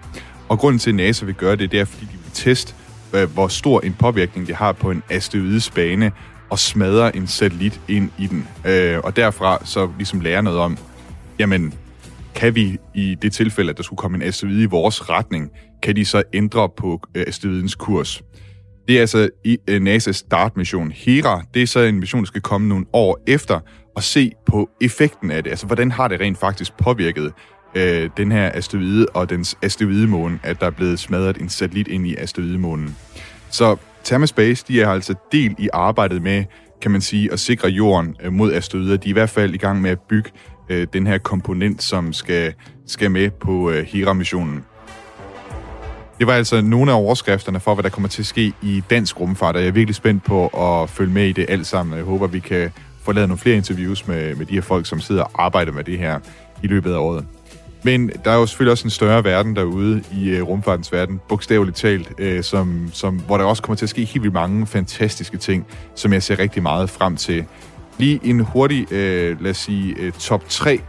[0.49, 2.75] Og grunden til, at NASA vil gøre det, det er, fordi de test,
[3.13, 6.11] øh, hvor stor en påvirkning det har på en asteroides bane,
[6.49, 8.47] og smadrer en satellit ind i den.
[8.65, 10.77] Øh, og derfra så ligesom lære noget om,
[11.39, 11.73] jamen,
[12.35, 15.49] kan vi i det tilfælde, at der skulle komme en asteroide i vores retning,
[15.83, 18.21] kan de så ændre på øh, asteroidens kurs?
[18.87, 20.91] Det er altså i øh, NASA's startmission.
[20.91, 23.59] HERA, det er så en mission, der skal komme nogle år efter
[23.95, 25.49] og se på effekten af det.
[25.49, 27.33] Altså, hvordan har det rent faktisk påvirket
[27.75, 32.07] øh, den her asteroide og dens asteroidemåne, at der er blevet smadret en satellit ind
[32.07, 32.95] i asteroidemånen.
[33.49, 36.43] Så Thermaspace, de er altså del i arbejdet med,
[36.81, 38.97] kan man sige, at sikre jorden øh, mod asteroider.
[38.97, 40.29] De er i hvert fald i gang med at bygge
[40.69, 42.53] øh, den her komponent, som skal,
[42.87, 44.63] skal med på øh, Hera-missionen.
[46.19, 49.19] Det var altså nogle af overskrifterne for, hvad der kommer til at ske i dansk
[49.19, 51.97] rumfart, og jeg er virkelig spændt på at følge med i det alt sammen.
[51.97, 52.71] Jeg håber, vi kan
[53.03, 55.83] få lavet nogle flere interviews med, med de her folk, som sidder og arbejder med
[55.83, 56.19] det her
[56.63, 57.25] i løbet af året.
[57.83, 61.77] Men der er jo selvfølgelig også en større verden derude i øh, rumfartens verden, bogstaveligt
[61.77, 65.37] talt, øh, som, som, hvor der også kommer til at ske helt vildt mange fantastiske
[65.37, 67.45] ting, som jeg ser rigtig meget frem til.
[67.97, 70.79] Lige en hurtig, øh, lad os sige, øh, top 3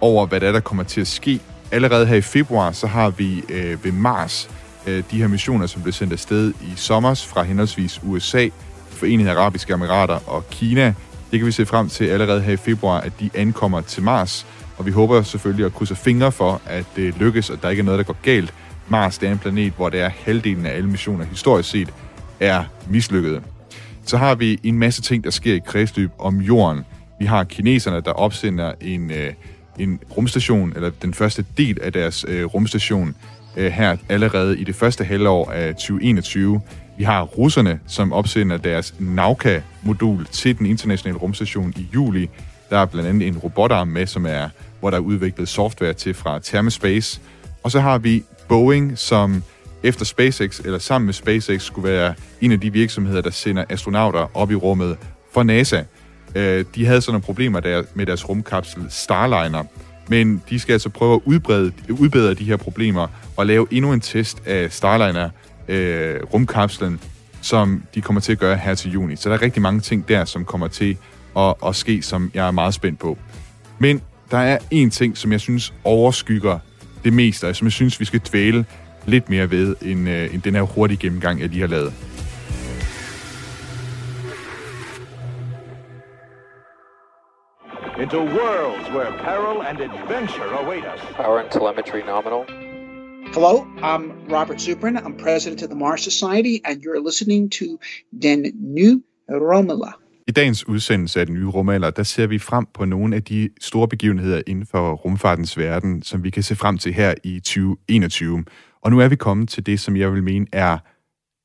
[0.00, 1.40] over, hvad der, er, der kommer til at ske.
[1.72, 4.50] Allerede her i februar, så har vi øh, ved Mars
[4.86, 8.48] øh, de her missioner, som blev sendt afsted i sommers fra henholdsvis USA,
[8.90, 10.94] Forenede Arabiske Emirater og Kina.
[11.30, 14.46] Det kan vi se frem til allerede her i februar, at de ankommer til Mars.
[14.78, 17.84] Og vi håber selvfølgelig at krydse fingre for, at det lykkes, og der ikke er
[17.84, 18.54] noget, der går galt.
[18.88, 21.88] Mars det er en planet, hvor det er halvdelen af alle missioner historisk set
[22.40, 23.40] er mislykkede.
[24.04, 26.84] Så har vi en masse ting, der sker i kredsløb om jorden.
[27.18, 29.32] Vi har kineserne, der opsender en, øh,
[29.78, 33.14] en rumstation, eller den første del af deres øh, rumstation,
[33.56, 36.60] øh, her allerede i det første halvår af 2021.
[36.98, 42.28] Vi har russerne, som opsender deres Nauka-modul til den internationale rumstation i juli.
[42.70, 44.48] Der er blandt andet en robotarm med, som er
[44.80, 47.20] hvor der er udviklet software til fra Thermospace.
[47.62, 49.42] Og så har vi Boeing, som
[49.82, 54.36] efter SpaceX, eller sammen med SpaceX, skulle være en af de virksomheder, der sender astronauter
[54.36, 54.96] op i rummet
[55.32, 55.82] for NASA.
[56.34, 59.64] Øh, de havde sådan nogle problemer der med deres rumkapsel Starliner,
[60.08, 64.00] men de skal altså prøve at udbrede, udbedre de her problemer og lave endnu en
[64.00, 65.30] test af Starliner
[65.68, 67.00] øh, rumkapslen,
[67.42, 69.16] som de kommer til at gøre her til juni.
[69.16, 70.96] Så der er rigtig mange ting der, som kommer til
[71.36, 73.18] at, at ske, som jeg er meget spændt på.
[73.78, 76.58] Men der er en ting, som jeg synes overskygger
[77.04, 78.64] det meste, og som jeg synes, vi skal dvæle
[79.06, 81.92] lidt mere ved, end, øh, end den her hurtige gennemgang, jeg lige har lavet.
[87.98, 91.00] into worlds where peril and adventure await us.
[91.14, 92.44] Power and telemetry nominal.
[93.32, 94.96] Hello, I'm Robert Zubrin.
[94.96, 97.80] I'm president of the Mars Society, and you're listening to
[98.16, 99.94] Den Nye Romela.
[100.28, 103.48] I dagens udsendelse af Den Nye Rumalder, der ser vi frem på nogle af de
[103.60, 108.44] store begivenheder inden for rumfartens verden, som vi kan se frem til her i 2021.
[108.82, 110.78] Og nu er vi kommet til det, som jeg vil mene er,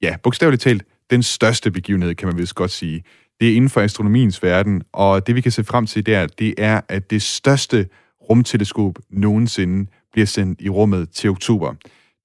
[0.02, 3.04] ja, bogstaveligt talt, den største begivenhed, kan man vist godt sige.
[3.40, 6.54] Det er inden for astronomiens verden, og det vi kan se frem til der, det
[6.58, 7.88] er, at det største
[8.30, 11.74] rumteleskop nogensinde bliver sendt i rummet til oktober.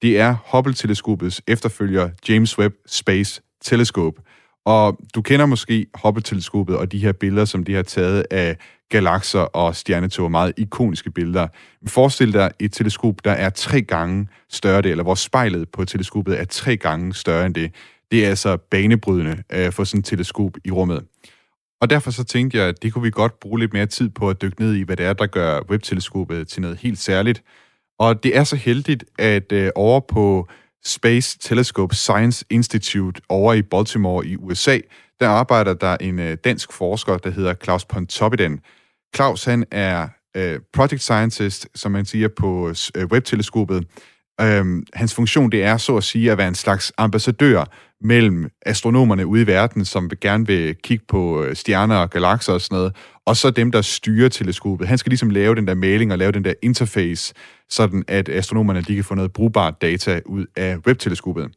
[0.03, 4.23] Det er Hubble-teleskopets efterfølger James Webb Space Telescope.
[4.67, 8.57] Og du kender måske Hubble-teleskopet og de her billeder, som de har taget af
[8.89, 11.49] galakser og stjernetog, meget ikoniske billeder.
[11.81, 15.85] Men forestil dig et teleskop, der er tre gange større det, eller hvor spejlet på
[15.85, 17.75] teleskopet er tre gange større end det.
[18.11, 21.05] Det er altså banebrydende øh, at få sådan et teleskop i rummet.
[21.81, 24.31] Og derfor så tænkte jeg, at det kunne vi godt bruge lidt mere tid på
[24.31, 27.43] at dykke ned i, hvad det er, der gør webteleskopet til noget helt særligt.
[27.99, 30.49] Og det er så heldigt, at øh, over på
[30.87, 34.79] Space Telescope Science Institute over i Baltimore i USA,
[35.21, 38.61] der arbejder der en øh, dansk forsker, der hedder Claus Pontoppidan.
[39.17, 43.85] Claus, han er øh, project scientist, som man siger på øh, webteleskopet.
[44.41, 47.65] Øhm, hans funktion, det er så at sige at være en slags ambassadør
[48.01, 52.61] mellem astronomerne ude i verden, som gerne vil kigge på øh, stjerner og galakser og
[52.61, 54.89] sådan noget, og så dem, der styrer teleskopet.
[54.89, 57.35] Han skal ligesom lave den der mailing og lave den der interface,
[57.71, 61.49] sådan at astronomerne de kan få noget brugbart data ud af webteleskopet.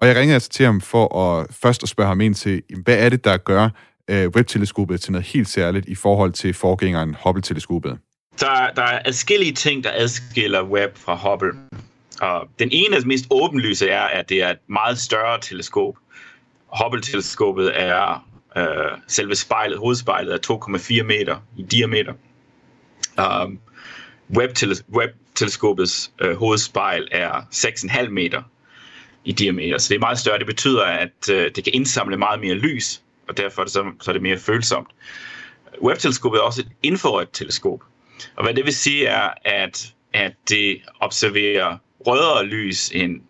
[0.00, 2.98] Og jeg ringede altså til ham for at først at spørge ham ind til, hvad
[2.98, 3.68] er det, der gør
[4.10, 7.98] øh, webteleskopet til noget helt særligt i forhold til forgængeren Hubble-teleskopet?
[8.40, 11.52] Der, der er adskillige ting, der adskiller Webb fra Hubble.
[12.20, 15.94] Og den ene af de mest åbenlyse er, at det er et meget større teleskop.
[16.82, 22.12] Hubble-teleskopet er øh, selve spejlet, hovedspejlet er 2,4 meter i diameter.
[23.18, 23.58] Um,
[24.36, 28.42] Webb-teleskopets øh, hovedspejl er 6,5 meter
[29.24, 30.38] i diameter, så det er meget større.
[30.38, 33.92] Det betyder, at øh, det kan indsamle meget mere lys, og derfor er det så,
[34.00, 34.88] så er det mere følsomt.
[35.82, 37.80] Webb-teleskopet er også et infrarødt teleskop,
[38.36, 41.76] og hvad det vil sige er, at, at det observerer
[42.06, 43.20] rødere lys end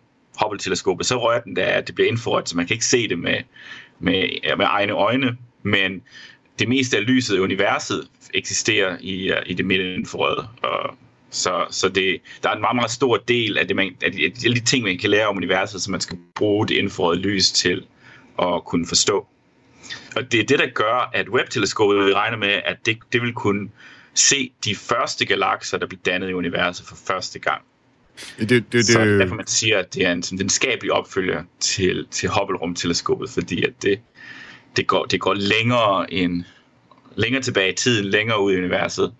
[0.43, 1.05] Hubble-teleskopet.
[1.05, 3.37] Så rører den da at det bliver infrarødt, så man kan ikke se det med,
[3.99, 6.01] med, med egne øjne, men
[6.59, 10.47] det meste af lyset i universet eksisterer i, øh, i det midtinfrarøde.
[10.63, 10.95] Og
[11.29, 14.25] så, så det, der er en meget, meget stor del af, det, man, af de,
[14.25, 17.51] af de ting, man kan lære om universet, som man skal bruge det infrarøde lys
[17.51, 17.85] til
[18.41, 19.27] at kunne forstå.
[20.15, 23.69] Og det er det, der gør, at Webb-teleskopet regner med, at det, det vil kunne
[24.13, 27.61] se de første galakser, der bliver dannet i universet for første gang.
[28.39, 32.29] Det, det, det, så derfor man siger, at det er en videnskabelig opfølger til, til
[32.29, 33.99] Hubble-rumteleskopet, fordi at det,
[34.75, 36.43] det, går, det går længere, end,
[37.15, 39.13] længere tilbage i tiden, længere ud i universet,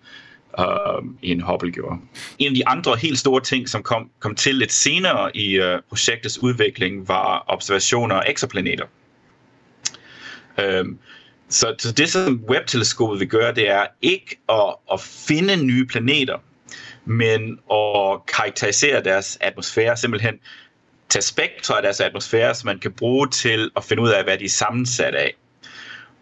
[0.58, 2.00] uh, end Hubble gjorde.
[2.38, 5.78] En af de andre helt store ting, som kom, kom til lidt senere i uh,
[5.88, 8.84] projektets udvikling, var observationer af eksoplaneter.
[10.80, 10.98] Um,
[11.48, 16.38] så, så det, som Webb-teleskopet vil gøre, det er ikke at, at finde nye planeter,
[17.04, 20.38] men at karakterisere deres atmosfære, simpelthen
[21.08, 24.38] tage spektre af deres atmosfære, som man kan bruge til at finde ud af, hvad
[24.38, 25.34] de er sammensat af.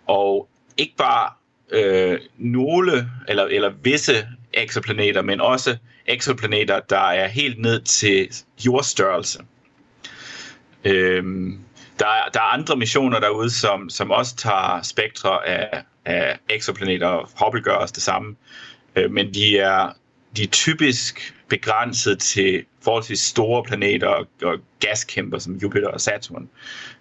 [0.06, 1.30] Og ikke bare
[1.70, 8.28] øh, nogle eller, eller visse eksoplaneter, men også eksoplaneter, der er helt ned til
[8.66, 9.38] jordstørrelse.
[10.84, 11.60] Øhm,
[11.98, 17.30] der, er, der er andre missioner derude, som, som også tager spektre af, af eksoplaneter.
[17.44, 18.36] Hubble gør også det samme.
[18.96, 19.92] Øh, men de er,
[20.36, 26.48] de er typisk begrænset til forholdsvis store planeter og, og gaskæmper som Jupiter og Saturn.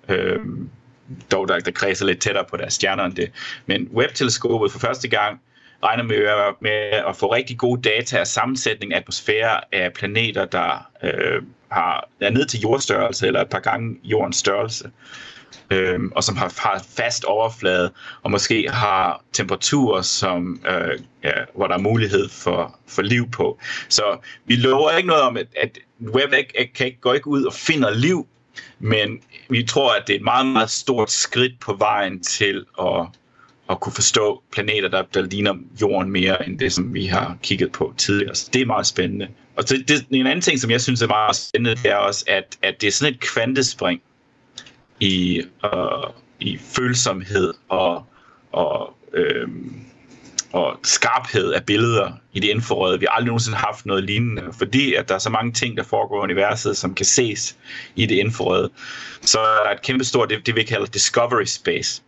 [0.10, 0.70] Øhm,
[1.32, 3.32] dog der, der kredser lidt tættere på deres stjerner end det.
[3.65, 5.42] Men Webb-teleskopet for første gang
[5.84, 6.18] regner med,
[6.62, 12.10] med at få rigtig gode data af sammensætning af atmosfære af planeter, der øh, har,
[12.22, 14.89] er ned til jordstørrelse eller et par gange jordens størrelse.
[15.71, 17.91] Øh, og som har, har fast overflade,
[18.23, 23.59] og måske har temperaturer, som, øh, ja, hvor der er mulighed for, for liv på.
[23.89, 25.77] Så vi lover ikke noget om, at, at
[26.15, 28.27] web ikke, kan ikke, går ikke ud og finder liv,
[28.79, 33.07] men vi tror, at det er et meget, meget stort skridt på vejen til at,
[33.69, 37.71] at kunne forstå planeter, der, der ligner Jorden mere end det, som vi har kigget
[37.71, 38.35] på tidligere.
[38.35, 39.27] Så det er meget spændende.
[39.55, 42.25] Og det, det, en anden ting, som jeg synes er meget spændende, det er også,
[42.27, 44.01] at, at det er sådan et kvantespring
[44.99, 46.09] i, øh,
[46.39, 48.05] i følsomhed og,
[48.51, 49.47] og, øh,
[50.53, 52.99] og skarphed af billeder i det infrarøde.
[52.99, 55.83] Vi har aldrig nogensinde haft noget lignende, fordi at der er så mange ting, der
[55.83, 57.57] foregår i universet, som kan ses
[57.95, 58.69] i det infrarøde.
[59.21, 62.01] Så er der et kæmpestort, det, det vi kalder discovery space,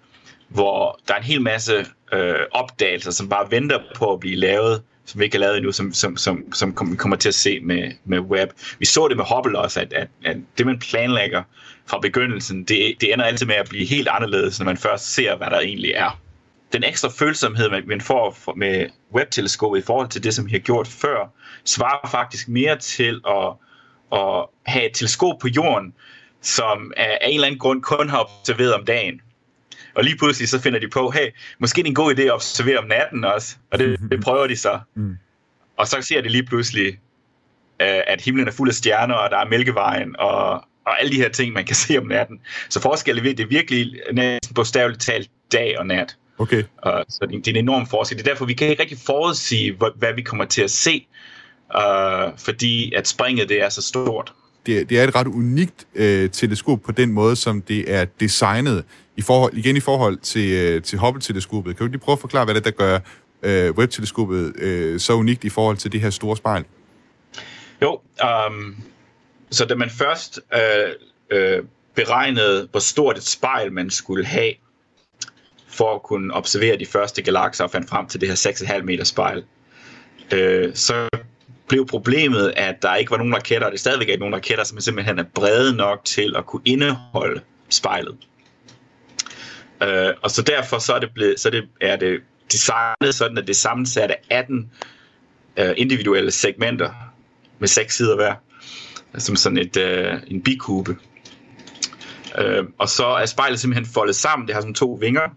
[0.47, 4.81] hvor der er en hel masse øh, opdagelser, som bare venter på at blive lavet,
[5.05, 7.59] som vi ikke har lavet endnu, som, som, som, som vi kommer til at se
[7.59, 8.49] med, med web.
[8.79, 11.43] Vi så det med Hubble også, at, at, at det man planlægger
[11.85, 15.35] fra begyndelsen, det, det ender altid med at blive helt anderledes, når man først ser,
[15.35, 16.19] hvad der egentlig er.
[16.73, 18.85] Den ekstra følsomhed, man får med
[19.15, 21.33] webteleskopet i forhold til det, som vi har gjort før,
[21.65, 23.53] svarer faktisk mere til at,
[24.13, 25.93] at have et teleskop på jorden,
[26.41, 29.21] som af en eller anden grund kun har observeret om dagen.
[29.95, 32.33] Og lige pludselig så finder de på, hey, måske det er en god idé at
[32.33, 33.55] observere om natten også.
[33.71, 34.79] Og det, det prøver de så.
[34.95, 35.17] Mm.
[35.77, 36.87] Og så ser de lige pludselig,
[37.81, 40.51] øh, at himlen er fuld af stjerner, og der er mælkevejen, og,
[40.85, 42.39] og alle de her ting, man kan se om natten.
[42.69, 46.17] Så forskellen er, det er virkelig næsten bogstaveligt talt dag og nat.
[46.37, 46.63] Okay.
[46.77, 48.17] Og, så det, det er en enorm forskel.
[48.17, 51.07] Det er derfor, vi kan ikke rigtig forudsige, hvad, hvad vi kommer til at se,
[51.75, 54.33] uh, fordi at springet det er så stort.
[54.65, 58.83] Det, det er et ret unikt øh, teleskop på den måde, som det er designet.
[59.17, 61.77] I forhold, igen i forhold til, øh, til Hubble-teleskopet.
[61.77, 62.99] Kan du lige prøve at forklare, hvad det der gør
[63.43, 66.65] øh, Webb-teleskopet øh, så unikt i forhold til det her store spejl?
[67.81, 68.01] Jo,
[68.49, 68.75] um,
[69.51, 70.91] så da man først øh,
[71.31, 71.63] øh,
[71.95, 74.53] beregnede, hvor stort et spejl man skulle have,
[75.67, 79.03] for at kunne observere de første galakser og fandt frem til det her 6,5 meter
[79.03, 79.43] spejl,
[80.33, 81.09] øh, så
[81.71, 84.63] blev problemet, at der ikke var nogen raketter, og det er stadigvæk ikke nogen raketter,
[84.63, 88.17] som simpelthen er brede nok til at kunne indeholde spejlet.
[89.83, 92.19] Øh, og så derfor så er det, blevet, så det, er det
[92.51, 94.71] designet sådan, at det er sammensat af 18
[95.57, 96.91] øh, individuelle segmenter
[97.59, 98.35] med seks sider hver,
[99.17, 100.97] som sådan et, øh, en bikube.
[102.37, 104.47] Øh, og så er spejlet simpelthen foldet sammen.
[104.47, 105.29] Det har sådan to vinger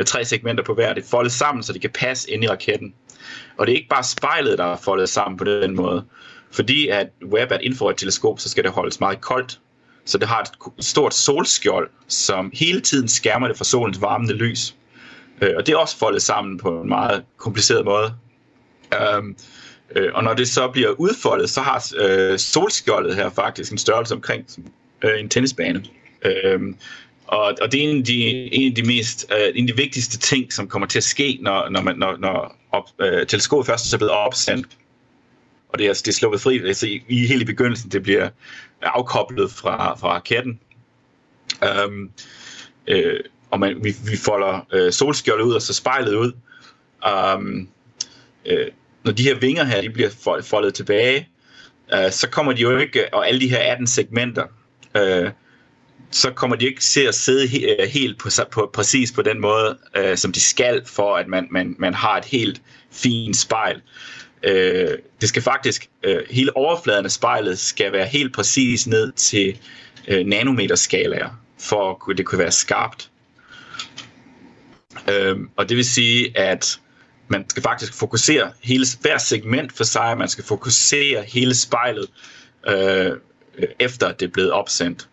[0.00, 0.94] med tre segmenter på hver.
[0.94, 2.94] Det er foldet sammen, så det kan passe ind i raketten.
[3.56, 6.04] Og det er ikke bare spejlet, der er foldet sammen på den måde.
[6.50, 9.60] Fordi at Webb er et infrarødt teleskop, så skal det holdes meget koldt.
[10.04, 14.74] Så det har et stort solskjold, som hele tiden skærmer det fra solens varmende lys.
[15.40, 18.14] Øh, og det er også foldet sammen på en meget kompliceret måde.
[19.18, 19.36] Um,
[19.96, 24.14] øh, og når det så bliver udfoldet, så har øh, solskjoldet her faktisk en størrelse
[24.14, 24.46] omkring
[25.02, 25.84] øh, en tennisbane.
[26.54, 26.76] Um,
[27.30, 29.82] og, og det er en af de, en af de mest, øh, en af de
[29.82, 33.66] vigtigste ting, som kommer til at ske, når, når, man, når, når op, øh, teleskopet
[33.66, 34.66] først er blevet opsendt.
[35.68, 38.28] Og det er, altså, det er sluppet fri, altså i, i hele begyndelsen, det bliver
[38.82, 40.60] afkoblet fra, fra raketten.
[41.86, 42.10] Um,
[42.86, 46.32] øh, og man, vi, vi folder øh, solskjoldet ud, og så spejlet ud.
[47.36, 47.68] Um,
[48.46, 48.66] øh,
[49.04, 51.28] når de her vinger her, de bliver foldet tilbage,
[51.94, 54.44] øh, så kommer de jo ikke, og alle de her 18 segmenter,
[54.96, 55.30] øh,
[56.10, 59.40] så kommer de ikke til at sidde he, øh, helt på, på, præcis på den
[59.40, 63.82] måde, øh, som de skal, for at man, man, man har et helt fint spejl.
[64.42, 69.58] Øh, det skal faktisk, øh, hele overfladen af spejlet skal være helt præcis ned til
[70.08, 73.10] øh, nanometerskalaer, for at det kunne være skarpt.
[75.10, 76.80] Øh, og det vil sige, at
[77.28, 82.06] man skal faktisk fokusere hele, hver segment for sig, man skal fokusere hele spejlet,
[82.68, 85.08] øh, øh efter det er blevet opsendt.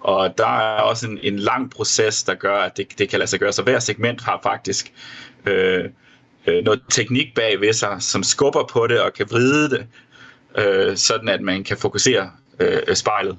[0.00, 3.30] Og der er også en, en lang proces, der gør, at det, det kan lade
[3.30, 3.52] sig gøre.
[3.52, 4.92] Så hver segment har faktisk
[5.46, 5.84] øh,
[6.46, 9.86] øh, noget teknik bag ved sig, som skubber på det og kan vride det,
[10.58, 13.38] øh, sådan at man kan fokusere øh, spejlet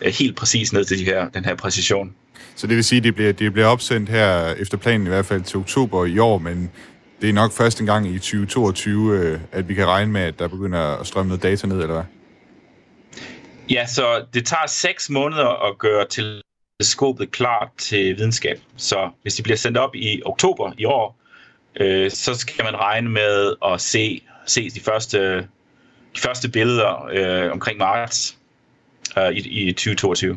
[0.00, 2.14] øh, helt præcis ned til de her, den her præcision.
[2.56, 5.26] Så det vil sige, at det bliver, det bliver opsendt her efter planen i hvert
[5.26, 6.70] fald til oktober i år, men
[7.20, 10.38] det er nok først en gang i 2022, øh, at vi kan regne med, at
[10.38, 12.04] der begynder at strømme noget data ned, eller hvad?
[13.70, 18.60] Ja, så det tager seks måneder at gøre teleskopet klar til videnskab.
[18.76, 21.18] Så hvis de bliver sendt op i oktober i år,
[21.80, 25.38] øh, så skal man regne med at se, se de, første,
[26.16, 28.38] de første billeder øh, omkring marts
[29.18, 30.36] øh, i, i 2022.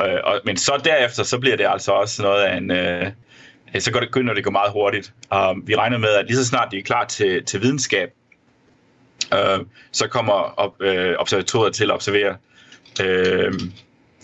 [0.00, 2.70] Øh, og, men så derefter, så bliver det altså også noget af en...
[2.70, 3.10] Øh,
[3.78, 5.12] så går det, begynder det går gå meget hurtigt.
[5.34, 8.10] Um, vi regner med, at lige så snart de er klar til, til videnskab,
[9.34, 12.36] øh, så kommer op, øh, observatoriet til at observere
[13.02, 13.52] øh,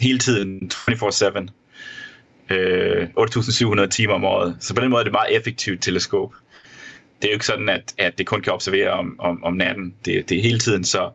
[0.00, 2.54] hele tiden 24-7.
[2.54, 4.56] Øh, 8.700 timer om året.
[4.60, 6.32] Så på den måde er det et meget effektivt teleskop.
[7.22, 9.94] Det er jo ikke sådan, at, at det kun kan observere om, om, om natten.
[10.04, 11.10] Det, det er hele tiden, så,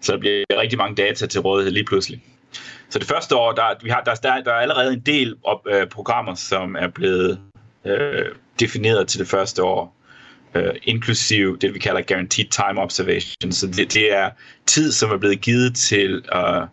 [0.00, 2.22] så der bliver rigtig mange data til rådighed lige pludselig.
[2.90, 5.66] Så det første år, der, vi har, der, der, der er allerede en del op,
[5.66, 7.40] øh, programmer, som er blevet
[7.84, 8.26] øh,
[8.60, 9.99] defineret til det første år
[10.54, 13.52] uh, inklusiv det, vi kalder guaranteed time observation.
[13.52, 14.30] Så det, det er
[14.66, 16.66] tid, som er blevet givet til uh,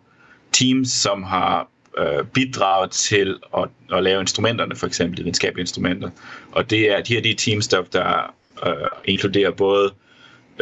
[0.52, 1.68] teams, som har
[1.98, 6.10] uh, bidraget til at, at lave instrumenterne, for eksempel de videnskabelige instrumenter.
[6.52, 8.34] Og det er de her de teams, der, der
[8.66, 8.72] uh,
[9.04, 9.92] inkluderer både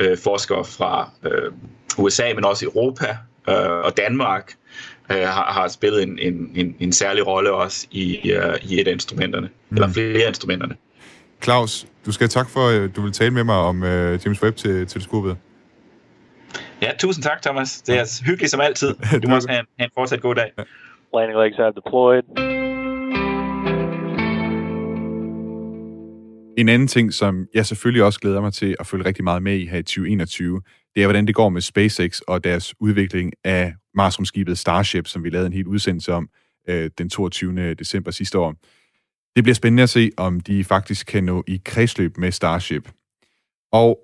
[0.00, 3.16] uh, forskere fra uh, USA, men også Europa
[3.48, 3.54] uh,
[3.84, 4.52] og Danmark,
[5.10, 8.88] uh, har, har spillet en, en, en, en særlig rolle også i, uh, i et
[8.88, 9.76] af instrumenterne, mm.
[9.76, 10.76] eller flere af instrumenterne.
[11.42, 14.42] Claus, du skal have tak for, at du vil tale med mig om uh, James
[14.42, 15.36] Webb til teleskopet.
[16.82, 17.82] Ja, tusind tak, Thomas.
[17.82, 18.94] Det er hyggeligt som altid.
[19.22, 20.52] Du må også have en, have en fortsat god dag.
[21.14, 22.22] Landing legs have deployed.
[26.58, 29.58] En anden ting, som jeg selvfølgelig også glæder mig til at følge rigtig meget med
[29.58, 30.62] i her i 2021,
[30.94, 35.30] det er, hvordan det går med SpaceX og deres udvikling af Marsrumskibet Starship, som vi
[35.30, 36.28] lavede en helt udsendelse om
[36.68, 37.74] øh, den 22.
[37.74, 38.54] december sidste år.
[39.36, 42.90] Det bliver spændende at se, om de faktisk kan nå i kredsløb med Starship.
[43.72, 43.98] Og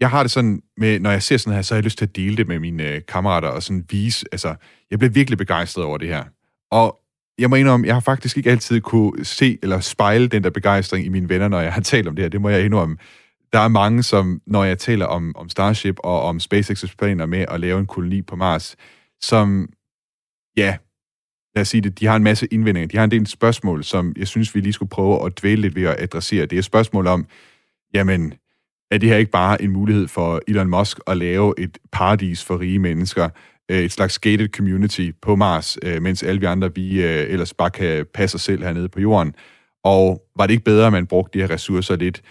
[0.00, 2.04] jeg har det sådan med, når jeg ser sådan her, så har jeg lyst til
[2.04, 4.54] at dele det med mine øh, kammerater og sådan vise, altså,
[4.90, 6.24] jeg bliver virkelig begejstret over det her.
[6.70, 7.00] Og
[7.38, 11.06] jeg må indrømme, jeg har faktisk ikke altid kunne se eller spejle den der begejstring
[11.06, 12.28] i mine venner, når jeg har talt om det her.
[12.28, 12.96] Det må jeg indrømme.
[13.52, 17.44] Der er mange, som, når jeg taler om, om Starship og om SpaceX's planer med
[17.48, 18.76] at lave en koloni på Mars,
[19.20, 19.68] som,
[20.56, 20.76] ja,
[21.54, 22.88] lad os sige det, de har en masse indvendinger.
[22.88, 25.74] De har en del spørgsmål, som jeg synes, vi lige skulle prøve at dvæle lidt
[25.74, 26.46] ved at adressere.
[26.46, 27.26] Det er et spørgsmål om,
[27.94, 28.34] jamen,
[28.90, 32.60] er det her ikke bare en mulighed for Elon Musk at lave et paradis for
[32.60, 33.28] rige mennesker,
[33.70, 37.54] øh, et slags gated community på Mars, øh, mens alle vi andre, vi øh, ellers
[37.54, 39.34] bare kan passe os selv hernede på jorden.
[39.84, 42.22] Og var det ikke bedre, at man brugte de her ressourcer lidt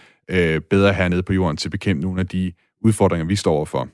[0.70, 2.52] bedre hernede på jorden til at bekæmpe nogle af de
[2.82, 3.88] udfordringer, vi står overfor?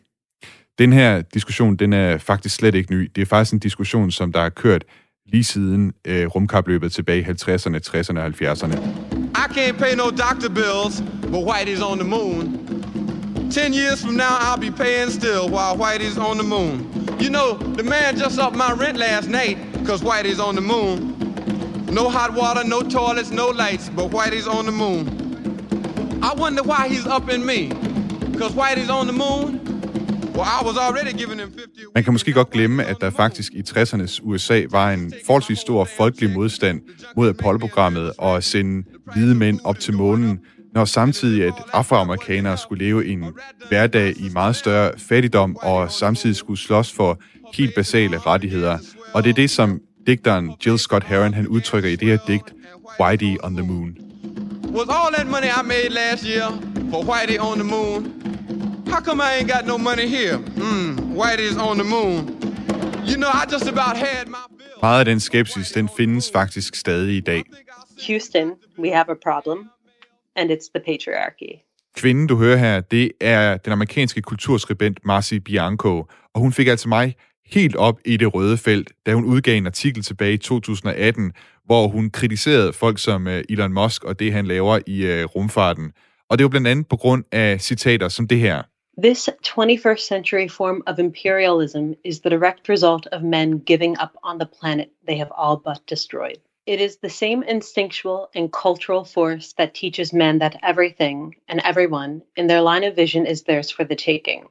[0.79, 3.11] Den her diskussion, den er faktisk slet ikke ny.
[3.15, 4.83] Det er faktisk en diskussion, som der har kørt
[5.31, 8.77] lige siden øh, rumkapløbet tilbage i 50'erne, 60'erne og 70'erne.
[9.35, 11.01] I can't pay no doctor bills,
[11.31, 12.43] but Whitey's on the moon.
[13.51, 16.75] Ten years from now, I'll be paying still while Whitey's on the moon.
[17.19, 19.57] You know, the man just upped my rent last night,
[19.87, 20.97] cause Whitey's on the moon.
[21.91, 25.07] No hot water, no toilets, no lights, but Whitey's on the moon.
[26.21, 27.69] I wonder why he's upping me,
[28.39, 29.64] cause Whitey's on the moon.
[31.95, 35.87] Man kan måske godt glemme, at der faktisk i 60'ernes USA var en forholdsvis stor
[35.97, 36.81] folkelig modstand
[37.15, 40.39] mod Apollo-programmet og at sende hvide mænd op til månen,
[40.73, 43.25] når samtidig at afroamerikanere skulle leve en
[43.69, 47.19] hverdag i meget større fattigdom og samtidig skulle slås for
[47.53, 48.77] helt basale rettigheder.
[49.13, 52.53] Og det er det, som digteren Jill Scott Heron han udtrykker i det her digt,
[52.99, 53.97] Whitey on the Moon.
[54.75, 56.59] Was all that money I made last year
[56.91, 58.34] for Whitey on the moon?
[58.87, 60.37] How come I ain't got no money here?
[60.37, 62.17] Hmm, Whitey's on the moon.
[63.09, 64.37] You know, I just about had my...
[64.81, 67.43] Meget af den skepsis, den findes faktisk stadig i dag.
[68.07, 69.69] Houston, we have a problem
[70.35, 71.61] and it's the patriarchy.
[71.95, 76.89] Kvinden, du hører her, det er den amerikanske kulturskribent Marcy Bianco, og hun fik altså
[76.89, 77.15] mig
[77.45, 81.33] helt op i det røde felt, da hun udgav en artikel tilbage i 2018,
[81.65, 85.91] hvor hun kritiserede folk som øh, Elon Musk og det, han laver i uh, rumfarten.
[86.29, 88.61] Og det var blandt andet på grund af citater som det her.
[88.97, 94.37] This 21st century form of imperialism is the direct result of men giving up on
[94.37, 96.39] the planet they have all but destroyed.
[96.65, 102.21] It is the same instinctual and cultural force that teaches men that everything and everyone
[102.37, 104.45] in their line of vision is theirs for the taking.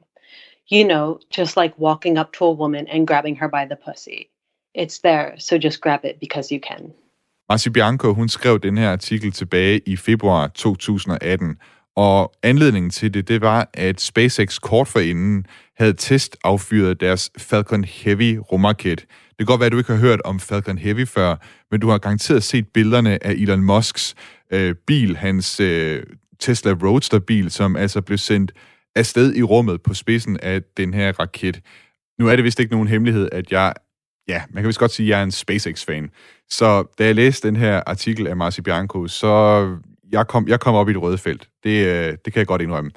[0.67, 4.29] You know, just like walking up to a woman and grabbing her by the pussy.
[4.75, 6.93] It's there, so just grab it because you can.
[7.49, 11.57] Marci Bianco, hun skrev den her artikel tilbage i februar 2018,
[11.95, 15.45] og anledningen til det, det var, at SpaceX kort forinden
[15.77, 19.05] havde testaffyret deres Falcon Heavy rumraket,
[19.37, 21.35] det kan godt være, at du ikke har hørt om Falcon Heavy før,
[21.71, 24.15] men du har garanteret set billederne af Elon Musks
[24.51, 26.03] øh, bil, hans øh,
[26.39, 28.51] Tesla Roadster-bil, som altså blev sendt
[28.95, 31.61] afsted i rummet på spidsen af den her raket.
[32.19, 33.73] Nu er det vist ikke nogen hemmelighed, at jeg,
[34.27, 36.09] ja, man kan vist godt sige, at jeg er en SpaceX-fan.
[36.49, 39.67] Så da jeg læste den her artikel af Marci Bianco, så
[40.17, 41.49] jeg kom, jeg kom op i det røde felt.
[41.63, 42.91] Det, øh, det kan jeg godt indrømme.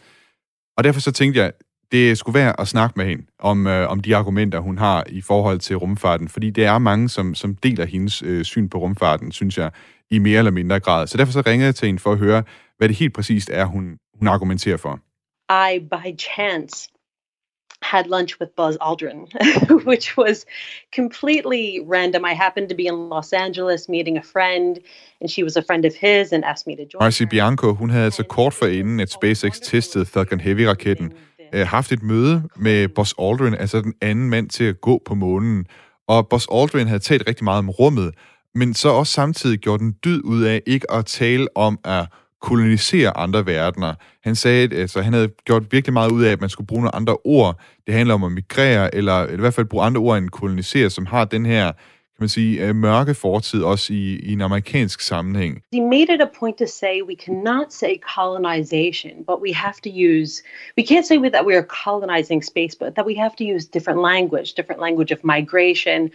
[0.76, 1.52] Og derfor så tænkte jeg,
[1.92, 5.20] det skulle være at snakke med hende om, øh, om de argumenter, hun har i
[5.20, 9.32] forhold til rumfarten, fordi det er mange, som, som deler hendes øh, syn på rumfarten,
[9.32, 9.70] synes jeg,
[10.10, 11.06] i mere eller mindre grad.
[11.06, 12.42] Så derfor så ringede jeg til hende for at høre,
[12.78, 15.00] hvad det helt præcist er, hun, hun argumenterer for.
[15.70, 16.88] I, by chance,
[17.92, 19.20] had lunch with Buzz Aldrin,
[19.90, 20.46] which was
[21.00, 21.64] completely
[21.94, 22.24] random.
[22.24, 24.78] I happened to be in Los Angeles meeting a friend,
[25.20, 27.90] and she was a friend of his and asked me to join Marcy Bianco, hun
[27.90, 31.12] havde altså kort for inden, at SpaceX testede Falcon Heavy-raketten,
[31.52, 35.14] øh, haft et møde med Buzz Aldrin, altså den anden mand til at gå på
[35.14, 35.66] månen.
[36.08, 38.14] Og Buzz Aldrin havde talt rigtig meget om rummet,
[38.54, 42.06] men så også samtidig gjort en dyd ud af ikke at tale om at
[42.40, 43.94] kolonisere andre verdener.
[44.24, 46.82] Han sagde, at altså, han havde gjort virkelig meget ud af, at man skulle bruge
[46.82, 47.60] nogle andre ord.
[47.86, 50.90] Det handler om at migrere, eller, eller i hvert fald bruge andre ord end kolonisere,
[50.90, 51.72] som har den her
[52.18, 55.62] kan man sige, øh, mørke fortid også i, i en amerikansk sammenhæng.
[55.72, 59.90] He made it a point to say we cannot say colonization, but we have to
[59.90, 60.42] use,
[60.76, 64.00] we can't say that we are colonizing space, but that we have to use different
[64.00, 66.10] language, different language of migration.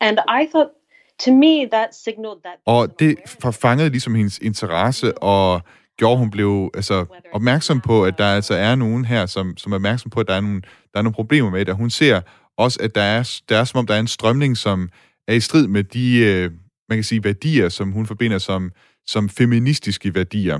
[0.00, 0.70] And I thought,
[1.18, 2.56] to me, that signaled that...
[2.66, 3.16] Og det
[3.52, 5.62] fangede ligesom hendes interesse og
[5.96, 9.76] gjorde, hun blev altså, opmærksom på, at der altså er nogen her, som, som er
[9.76, 10.60] opmærksom på, at der er nogle,
[10.92, 11.76] der er nogle problemer med det.
[11.76, 12.20] Hun ser
[12.56, 14.88] også, at der er, der er som om, der er en strømning, som
[15.28, 16.50] er i strid med de, øh,
[16.88, 18.72] man kan sige, værdier, som hun forbinder som,
[19.06, 20.58] som feministiske værdier.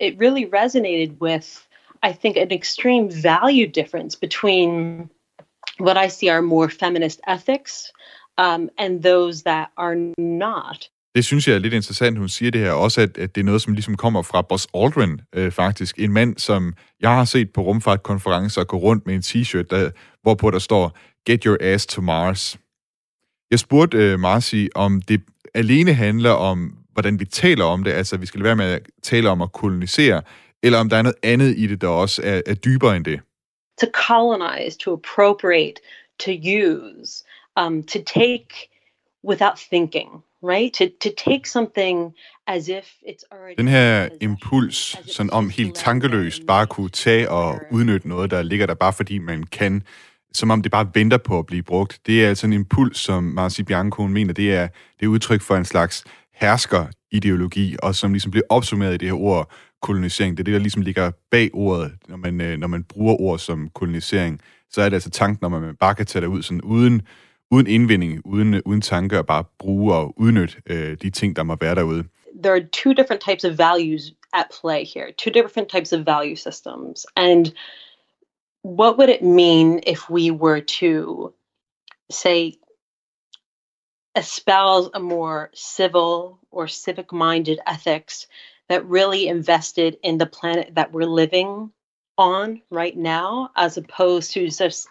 [0.00, 1.48] It really resonated with,
[2.02, 5.00] I think, an extreme value difference between
[5.80, 7.92] what I see are more feminist ethics
[8.38, 10.90] um, and those that are not.
[11.14, 12.72] Det synes jeg er lidt interessant, hun siger det her.
[12.72, 15.98] Også, at, at det er noget, som ligesom kommer fra Buzz Aldrin, øh, faktisk.
[15.98, 19.90] En mand, som jeg har set på rumfartkonferencer gå rundt med en t-shirt, der,
[20.22, 22.58] hvorpå der står, Get your ass to Mars.
[23.50, 25.20] Jeg spurgte øh, Marci, om det
[25.54, 29.28] alene handler om, hvordan vi taler om det, altså vi skal være med at tale
[29.28, 30.22] om at kolonisere,
[30.62, 33.20] eller om der er noget andet i det, der også er, er dybere end det.
[33.80, 35.80] To colonize, to appropriate,
[36.18, 37.24] to use,
[37.56, 38.68] um, to take
[39.28, 40.08] without thinking,
[40.42, 40.72] right?
[40.74, 42.14] To, to take something
[42.46, 43.56] as if it's already...
[43.58, 48.66] Den her impuls, sådan om helt tankeløst bare kunne tage og udnytte noget, der ligger
[48.66, 49.82] der bare fordi man kan,
[50.32, 52.00] som om det bare venter på at blive brugt.
[52.06, 54.68] Det er altså en impuls, som Marci Bianco mener, det er,
[55.00, 56.04] det er udtryk for en slags
[56.34, 59.52] herskerideologi, og som ligesom bliver opsummeret i det her ord
[59.82, 60.36] kolonisering.
[60.36, 63.38] Det er det, der ligesom ligger bag ordet, når man, øh, når man bruger ord
[63.38, 64.40] som kolonisering.
[64.70, 67.02] Så er det altså tanken om, at man bare kan tage det ud sådan uden,
[67.50, 67.66] uden
[68.24, 68.82] uden, uden
[69.22, 72.04] bare bruge og udnytte øh, de ting, der må være derude.
[72.42, 76.36] There are two different types of values at play here, two different types of value
[76.36, 77.06] systems.
[77.16, 77.46] And
[78.62, 81.32] what would it mean if we were to
[82.10, 82.52] say
[84.16, 88.26] espouse a more civil or civic minded ethics
[88.68, 91.70] that really invested in the planet that we're living
[92.18, 94.88] on right now, as opposed to just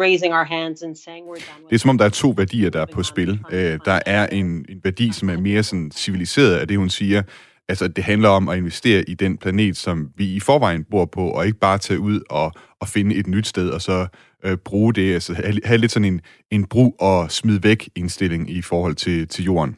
[0.00, 2.70] raising our hands and saying we're done Det er som om, der er to værdier,
[2.70, 3.40] der er på spil.
[3.50, 7.22] Øh, der er en, en værdi, som er mere sådan civiliseret af det, hun siger.
[7.68, 11.30] Altså, det handler om at investere i den planet, som vi i forvejen bor på,
[11.30, 14.06] og ikke bare tage ud og, og finde et nyt sted, og så
[14.44, 16.20] øh, bruge det, altså have, have lidt sådan en,
[16.50, 19.76] en brug og smid væk indstilling i forhold til, til jorden.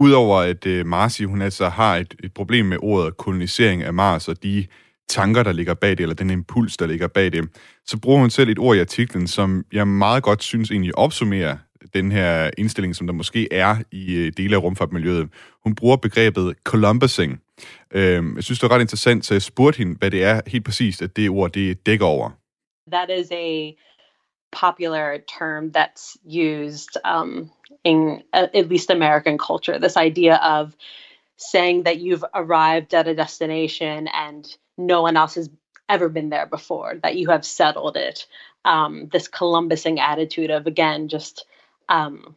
[0.00, 4.28] Udover at øh, Marci, hun altså har et, et problem med ordet kolonisering af Mars,
[4.28, 4.66] og de
[5.10, 7.48] tanker, der ligger bag det, eller den impuls, der ligger bag det,
[7.86, 11.56] så bruger hun selv et ord i artiklen, som jeg meget godt synes egentlig opsummerer
[11.94, 15.28] den her indstilling, som der måske er i øh, dele af rumfartmiljøet.
[15.64, 17.40] Hun bruger begrebet Columbusing.
[17.90, 20.64] Øh, jeg synes, det er ret interessant, så jeg spurgte hende, hvad det er helt
[20.64, 22.30] præcist, at det ord, det dækker over.
[22.92, 23.72] That is a
[24.52, 27.50] popular term that's used um,
[27.84, 29.78] in uh, at least American culture.
[29.78, 30.72] This idea of
[31.52, 34.44] saying that you've arrived at a destination and
[34.86, 35.50] no one else has
[35.88, 38.26] ever been there before, that you have settled it.
[38.64, 41.46] Um, this Columbusing attitude of, again, just
[41.88, 42.36] um,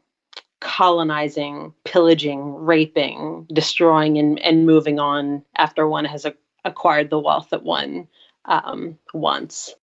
[0.60, 6.34] colonizing, pillaging, raping, destroying, and, and moving on after one has a,
[6.66, 8.08] acquired the wealth that one
[8.46, 9.76] um, wants.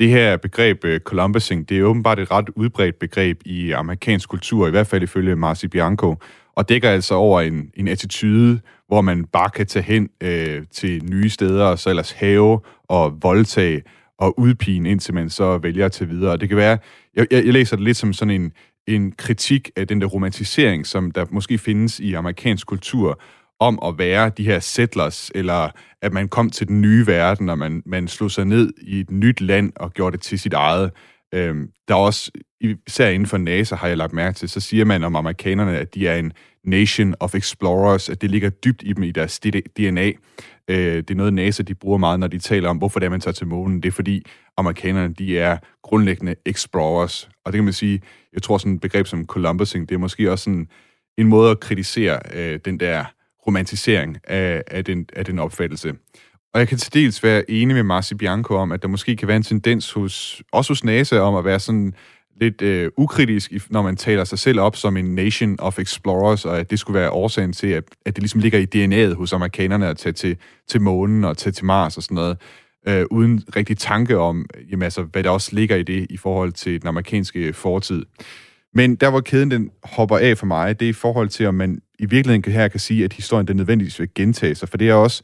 [0.00, 4.70] Det her begreb Columbusing, det er åbenbart et ret udbredt begreb i amerikansk kultur, i
[4.70, 6.14] hvert fald ifølge Marci Bianco,
[6.58, 11.04] og dækker altså over en, en attitude, hvor man bare kan tage hen øh, til
[11.04, 13.82] nye steder, og så ellers have og voldtage
[14.18, 16.32] og udpine, indtil man så vælger at tage videre.
[16.32, 16.78] Og det kan være,
[17.16, 18.52] jeg, jeg, jeg læser det lidt som sådan en,
[18.86, 23.20] en kritik af den der romantisering, som der måske findes i amerikansk kultur,
[23.60, 25.70] om at være de her settlers, eller
[26.02, 29.10] at man kom til den nye verden, og man, man slog sig ned i et
[29.10, 30.90] nyt land og gjorde det til sit eget.
[31.34, 32.30] Øhm, der er også,
[32.86, 35.94] især inden for NASA har jeg lagt mærke til, så siger man om amerikanerne, at
[35.94, 36.32] de er en
[36.64, 39.40] nation of explorers, at det ligger dybt i dem i deres
[39.76, 40.12] DNA.
[40.68, 43.10] Øh, det er noget, NASA de bruger meget, når de taler om, hvorfor det er,
[43.10, 43.82] man tager til månen.
[43.82, 44.26] Det er fordi,
[44.56, 47.28] amerikanerne de er grundlæggende explorers.
[47.44, 48.00] Og det kan man sige,
[48.32, 50.68] jeg tror sådan et begreb som Columbusing, det er måske også sådan
[51.18, 53.04] en måde at kritisere øh, den der
[53.46, 55.94] romantisering af, af, den, af den opfattelse.
[56.54, 59.28] Og jeg kan til dels være enig med Marci Bianco om, at der måske kan
[59.28, 61.94] være en tendens hos, også hos NASA om at være sådan
[62.40, 66.58] lidt øh, ukritisk, når man taler sig selv op som en nation of explorers, og
[66.58, 69.86] at det skulle være årsagen til, at, at det ligesom ligger i DNA'et hos amerikanerne
[69.86, 70.36] at tage til,
[70.68, 72.38] til månen og tage til Mars og sådan noget,
[72.88, 76.52] øh, uden rigtig tanke om, jamen, altså, hvad der også ligger i det i forhold
[76.52, 78.04] til den amerikanske fortid.
[78.74, 81.54] Men der, hvor kæden den hopper af for mig, det er i forhold til, om
[81.54, 84.88] man i virkeligheden her kan sige, at historien den nødvendigvis vil gentage sig, for det
[84.88, 85.22] er også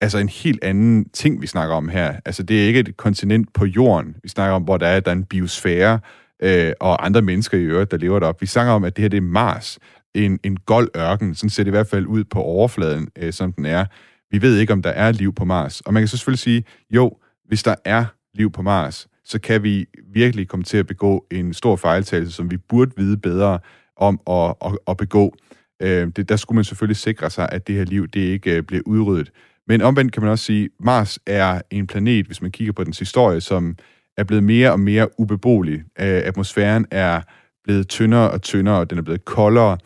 [0.00, 2.16] altså en helt anden ting, vi snakker om her.
[2.24, 5.10] Altså, det er ikke et kontinent på jorden, vi snakker om, hvor der er, der
[5.10, 6.00] er en biosfære,
[6.42, 8.40] øh, og andre mennesker i øvrigt, der lever deroppe.
[8.40, 9.78] Vi snakker om, at det her det er Mars,
[10.14, 13.52] en, en gold ørken, sådan ser det i hvert fald ud på overfladen, øh, som
[13.52, 13.84] den er.
[14.30, 15.80] Vi ved ikke, om der er liv på Mars.
[15.80, 19.62] Og man kan så selvfølgelig sige, jo, hvis der er liv på Mars, så kan
[19.62, 23.58] vi virkelig komme til at begå en stor fejltagelse, som vi burde vide bedre
[23.96, 25.34] om at, at, at begå.
[25.82, 28.62] Øh, det, der skulle man selvfølgelig sikre sig, at det her liv det ikke øh,
[28.62, 29.30] bliver udryddet.
[29.70, 32.84] Men omvendt kan man også sige, at Mars er en planet, hvis man kigger på
[32.84, 33.76] dens historie, som
[34.16, 35.78] er blevet mere og mere ubeboelig.
[35.78, 37.20] Øh, atmosfæren er
[37.64, 39.78] blevet tyndere og tyndere, og den er blevet koldere.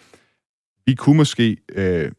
[0.87, 2.11] Vi kunne måske øh,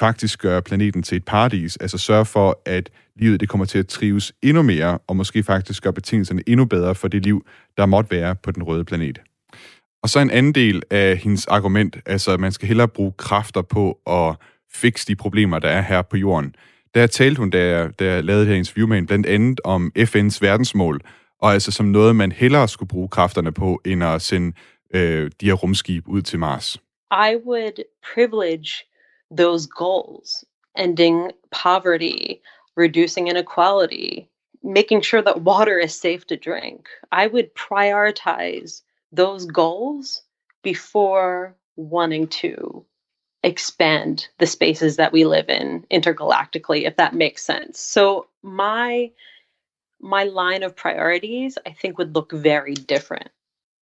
[0.00, 3.86] faktisk gøre planeten til et paradis, altså sørge for, at livet det kommer til at
[3.86, 7.46] trives endnu mere, og måske faktisk gøre betingelserne endnu bedre for det liv,
[7.76, 9.18] der måtte være på den røde planet.
[10.02, 13.62] Og så en anden del af hendes argument, altså at man skal hellere bruge kræfter
[13.62, 14.36] på at
[14.72, 16.54] fikse de problemer, der er her på jorden.
[16.94, 19.60] Der talte hun, da jeg, da jeg lavede det her interview med hende, blandt andet
[19.64, 21.00] om FN's verdensmål,
[21.40, 24.56] og altså som noget, man hellere skulle bruge kræfterne på, end at sende
[24.94, 26.78] øh, de her rumskib ud til Mars.
[27.10, 27.84] I would
[28.14, 28.70] privilege
[29.30, 30.44] those goals,
[30.78, 31.30] ending
[31.62, 32.40] poverty,
[32.76, 34.28] reducing inequality,
[34.62, 36.88] making sure that water is safe to drink.
[37.12, 38.82] I would prioritize
[39.16, 40.22] those goals
[40.62, 42.84] before wanting to
[43.42, 49.10] expand the spaces that we live in intergalactically if that makes sense so my
[50.00, 53.30] my line of priorities i think would look very different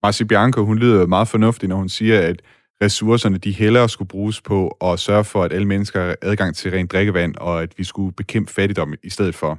[0.07, 2.43] Marci Bianco, hun lyder meget fornuftig, når hun siger, at
[2.83, 6.71] ressourcerne de hellere skulle bruges på at sørge for, at alle mennesker har adgang til
[6.71, 9.59] rent drikkevand, og at vi skulle bekæmpe fattigdom i stedet for.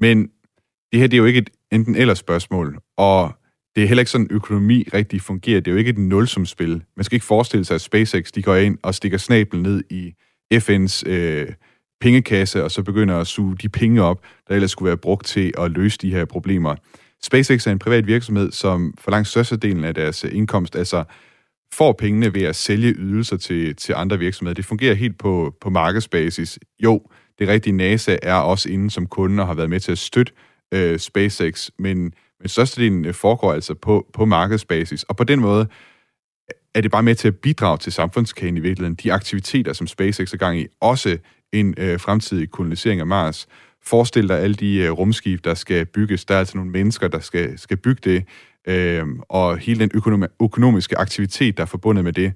[0.00, 0.30] Men
[0.92, 3.32] det her det er jo ikke et enten eller spørgsmål, og
[3.76, 5.60] det er heller ikke sådan, økonomi rigtig fungerer.
[5.60, 6.82] Det er jo ikke et nulsumspil.
[6.96, 10.14] Man skal ikke forestille sig, at SpaceX de går ind og stikker snablen ned i
[10.54, 11.48] FN's øh,
[12.00, 15.52] pengekasse, og så begynder at suge de penge op, der ellers skulle være brugt til
[15.58, 16.74] at løse de her problemer.
[17.22, 21.04] SpaceX er en privat virksomhed, som for langt størstedelen af deres indkomst altså
[21.72, 24.54] får pengene ved at sælge ydelser til, til andre virksomheder.
[24.54, 26.58] Det fungerer helt på, på markedsbasis.
[26.82, 27.02] Jo,
[27.38, 30.32] det rigtige NASA er også inde som kunde og har været med til at støtte
[30.72, 35.02] øh, SpaceX, men men størstedelen øh, foregår altså på, på markedsbasis.
[35.02, 35.68] Og på den måde
[36.74, 38.94] er det bare med til at bidrage til samfundskagen i virkeligheden.
[38.94, 41.18] De aktiviteter, som SpaceX er gang i, også
[41.52, 43.46] en øh, fremtidig kolonisering af Mars.
[43.82, 46.24] Forestil dig alle de øh, rumskib, der skal bygges.
[46.24, 48.24] Der er altså nogle mennesker, der skal, skal bygge det.
[48.68, 52.32] Øh, og hele den økonom- økonomiske aktivitet, der er forbundet med det,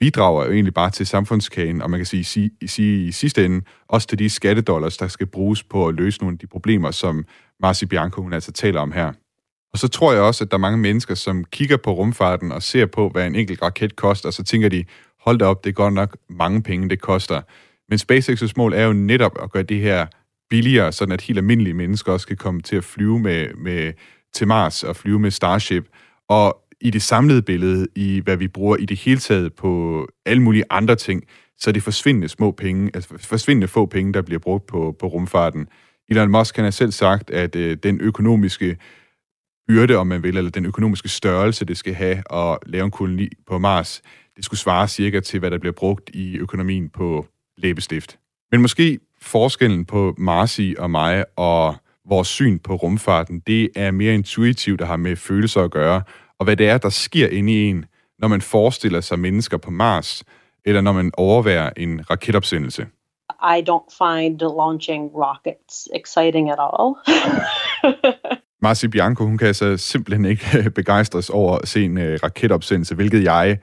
[0.00, 3.64] bidrager jo egentlig bare til samfundskagen, og man kan sige, sige, sige i sidste ende,
[3.88, 7.24] også til de skattedollars, der skal bruges på at løse nogle af de problemer, som
[7.60, 9.12] Marci Bianco hun altså taler om her.
[9.74, 12.62] Og så tror jeg også, at der er mange mennesker, som kigger på rumfarten og
[12.62, 14.84] ser på, hvad en enkelt raket koster, og så tænker de,
[15.20, 17.42] hold da op, det er godt nok mange penge, det koster.
[17.88, 20.06] Men SpaceX's mål er jo netop at gøre det her
[20.50, 23.92] billigere, sådan at helt almindelige mennesker også kan komme til at flyve med, med
[24.32, 25.88] til Mars og flyve med Starship.
[26.28, 30.42] Og i det samlede billede, i hvad vi bruger i det hele taget på alle
[30.42, 31.22] mulige andre ting,
[31.58, 35.06] så er det forsvindende små penge, altså forsvindende få penge, der bliver brugt på, på
[35.06, 35.68] rumfarten.
[36.08, 38.76] Elon Musk han har selv sagt, at øh, den økonomiske
[39.68, 43.28] byrde, om man vil, eller den økonomiske størrelse, det skal have at lave en koloni
[43.46, 44.02] på Mars,
[44.36, 48.18] det skulle svare cirka til, hvad der bliver brugt i økonomien på læbestift.
[48.52, 51.74] Men måske forskellen på Marsi og mig og
[52.08, 56.02] vores syn på rumfarten, det er mere intuitivt der har med følelser at gøre,
[56.38, 57.84] og hvad det er, der sker inde i en,
[58.18, 60.24] når man forestiller sig mennesker på Mars,
[60.64, 62.86] eller når man overværer en raketopsendelse.
[63.42, 66.94] I don't find launching rockets exciting at all.
[68.64, 72.94] Marci Bianco, hun kan altså simpelthen ikke øh, begejstres over at se en øh, raketopsendelse,
[72.94, 73.58] hvilket jeg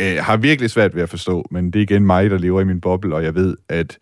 [0.00, 2.64] øh, har virkelig svært ved at forstå, men det er igen mig, der lever i
[2.64, 3.98] min boble, og jeg ved, at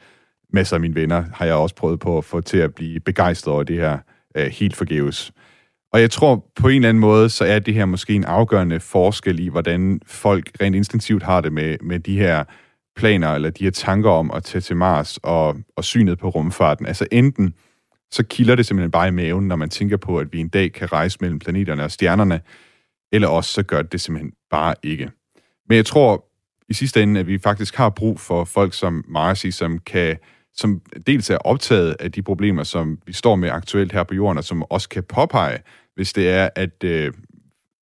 [0.52, 3.54] masser af mine venner har jeg også prøvet på at få til at blive begejstret
[3.54, 3.98] over det her
[4.36, 5.32] øh, helt forgæves.
[5.92, 8.80] Og jeg tror på en eller anden måde, så er det her måske en afgørende
[8.80, 12.44] forskel i, hvordan folk rent instinktivt har det med, med de her
[12.96, 16.86] planer, eller de her tanker om at tage til Mars og, og synet på rumfarten.
[16.86, 17.54] Altså enten
[18.14, 20.72] så kilder det simpelthen bare i maven, når man tænker på, at vi en dag
[20.72, 22.40] kan rejse mellem planeterne og stjernerne,
[23.12, 25.10] eller også så gør det simpelthen bare ikke.
[25.68, 26.24] Men jeg tror
[26.68, 30.16] i sidste ende, at vi faktisk har brug for folk som Marcy, som kan
[30.56, 34.38] som dels er optaget af de problemer, som vi står med aktuelt her på jorden,
[34.38, 35.58] og som også kan påpege,
[35.94, 37.12] hvis det er, at øh,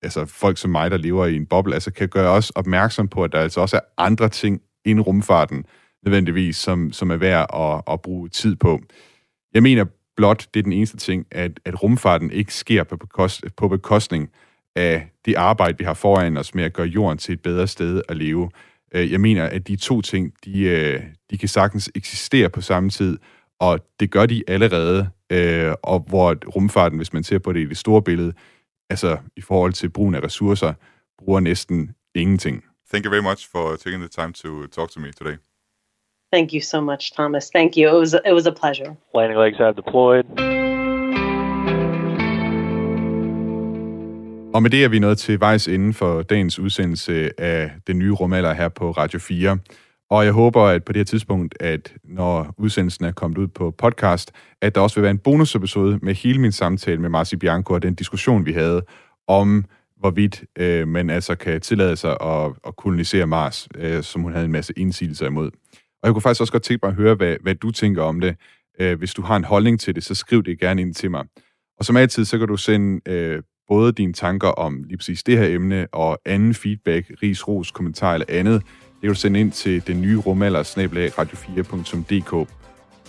[0.02, 3.24] altså folk som mig, der lever i en boble, altså kan gøre os opmærksom på,
[3.24, 5.64] at der altså også er andre ting end rumfarten,
[6.04, 8.80] nødvendigvis, som, som er værd at, at bruge tid på.
[9.54, 9.84] Jeg mener
[10.16, 14.30] blot, det er den eneste ting, at, at rumfarten ikke sker på, bekost, på bekostning
[14.76, 18.02] af det arbejde, vi har foran os med at gøre jorden til et bedre sted
[18.08, 18.50] at leve.
[18.94, 22.90] Øh, jeg mener, at de to ting, de, øh, de kan sagtens eksistere på samme
[22.90, 23.18] tid,
[23.60, 27.68] og det gør de allerede, øh, og hvor rumfarten, hvis man ser på det i
[27.68, 28.32] det store billede,
[28.90, 30.72] altså i forhold til brugen af ressourcer,
[31.18, 32.64] bruger næsten ingenting.
[32.90, 35.51] Thank you very much for taking the time to talk to me today.
[36.32, 37.50] Thank you so much, Thomas.
[37.50, 37.96] Thank you.
[37.96, 38.96] It was it was a pleasure.
[39.14, 40.24] Landing legs have deployed.
[44.54, 48.12] Og med det er vi nået til vejs inden for dagens udsendelse af den nye
[48.12, 49.58] rumalder her på Radio 4.
[50.10, 53.70] Og jeg håber, at på det her tidspunkt, at når udsendelsen er kommet ud på
[53.70, 57.74] podcast, at der også vil være en bonusepisode med hele min samtale med Marci Bianco
[57.74, 58.82] og den diskussion, vi havde
[59.28, 59.64] om,
[59.96, 64.44] hvorvidt øh, man altså kan tillade sig at, at kolonisere Mars, øh, som hun havde
[64.44, 65.50] en masse indsigelser imod.
[66.02, 68.20] Og jeg kunne faktisk også godt tænke mig at høre, hvad, hvad du tænker om
[68.20, 68.36] det.
[68.80, 71.24] Øh, hvis du har en holdning til det, så skriv det gerne ind til mig.
[71.78, 75.38] Og som altid, så kan du sende øh, både dine tanker om lige præcis det
[75.38, 78.62] her emne, og anden feedback, ris, ros, kommentar eller andet,
[79.02, 82.48] det kan du sende ind til den nye rumalder, radio4.dk.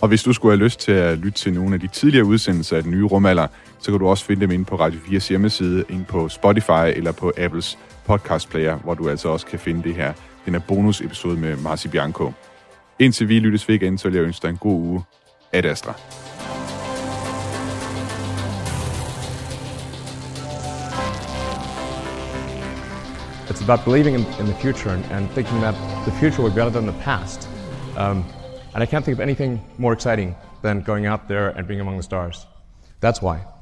[0.00, 2.76] Og hvis du skulle have lyst til at lytte til nogle af de tidligere udsendelser
[2.76, 3.46] af den nye rumalder,
[3.78, 7.12] så kan du også finde dem inde på Radio 4's hjemmeside, inde på Spotify eller
[7.12, 10.12] på Apples podcast player, hvor du altså også kan finde det her,
[10.44, 12.32] den her bonusepisode med Marci Bianco.
[12.98, 15.04] Indtil vi lyttes ved igen, så vil jeg ønske dig en god uge.
[15.52, 15.94] Ad Astra.
[23.50, 25.74] It's about believing in, in the future and, and, thinking that
[26.04, 27.48] the future will be better than the past.
[27.96, 28.24] Um,
[28.74, 31.96] and I can't think of anything more exciting than going out there and being among
[31.96, 32.46] the stars.
[33.00, 33.53] That's why.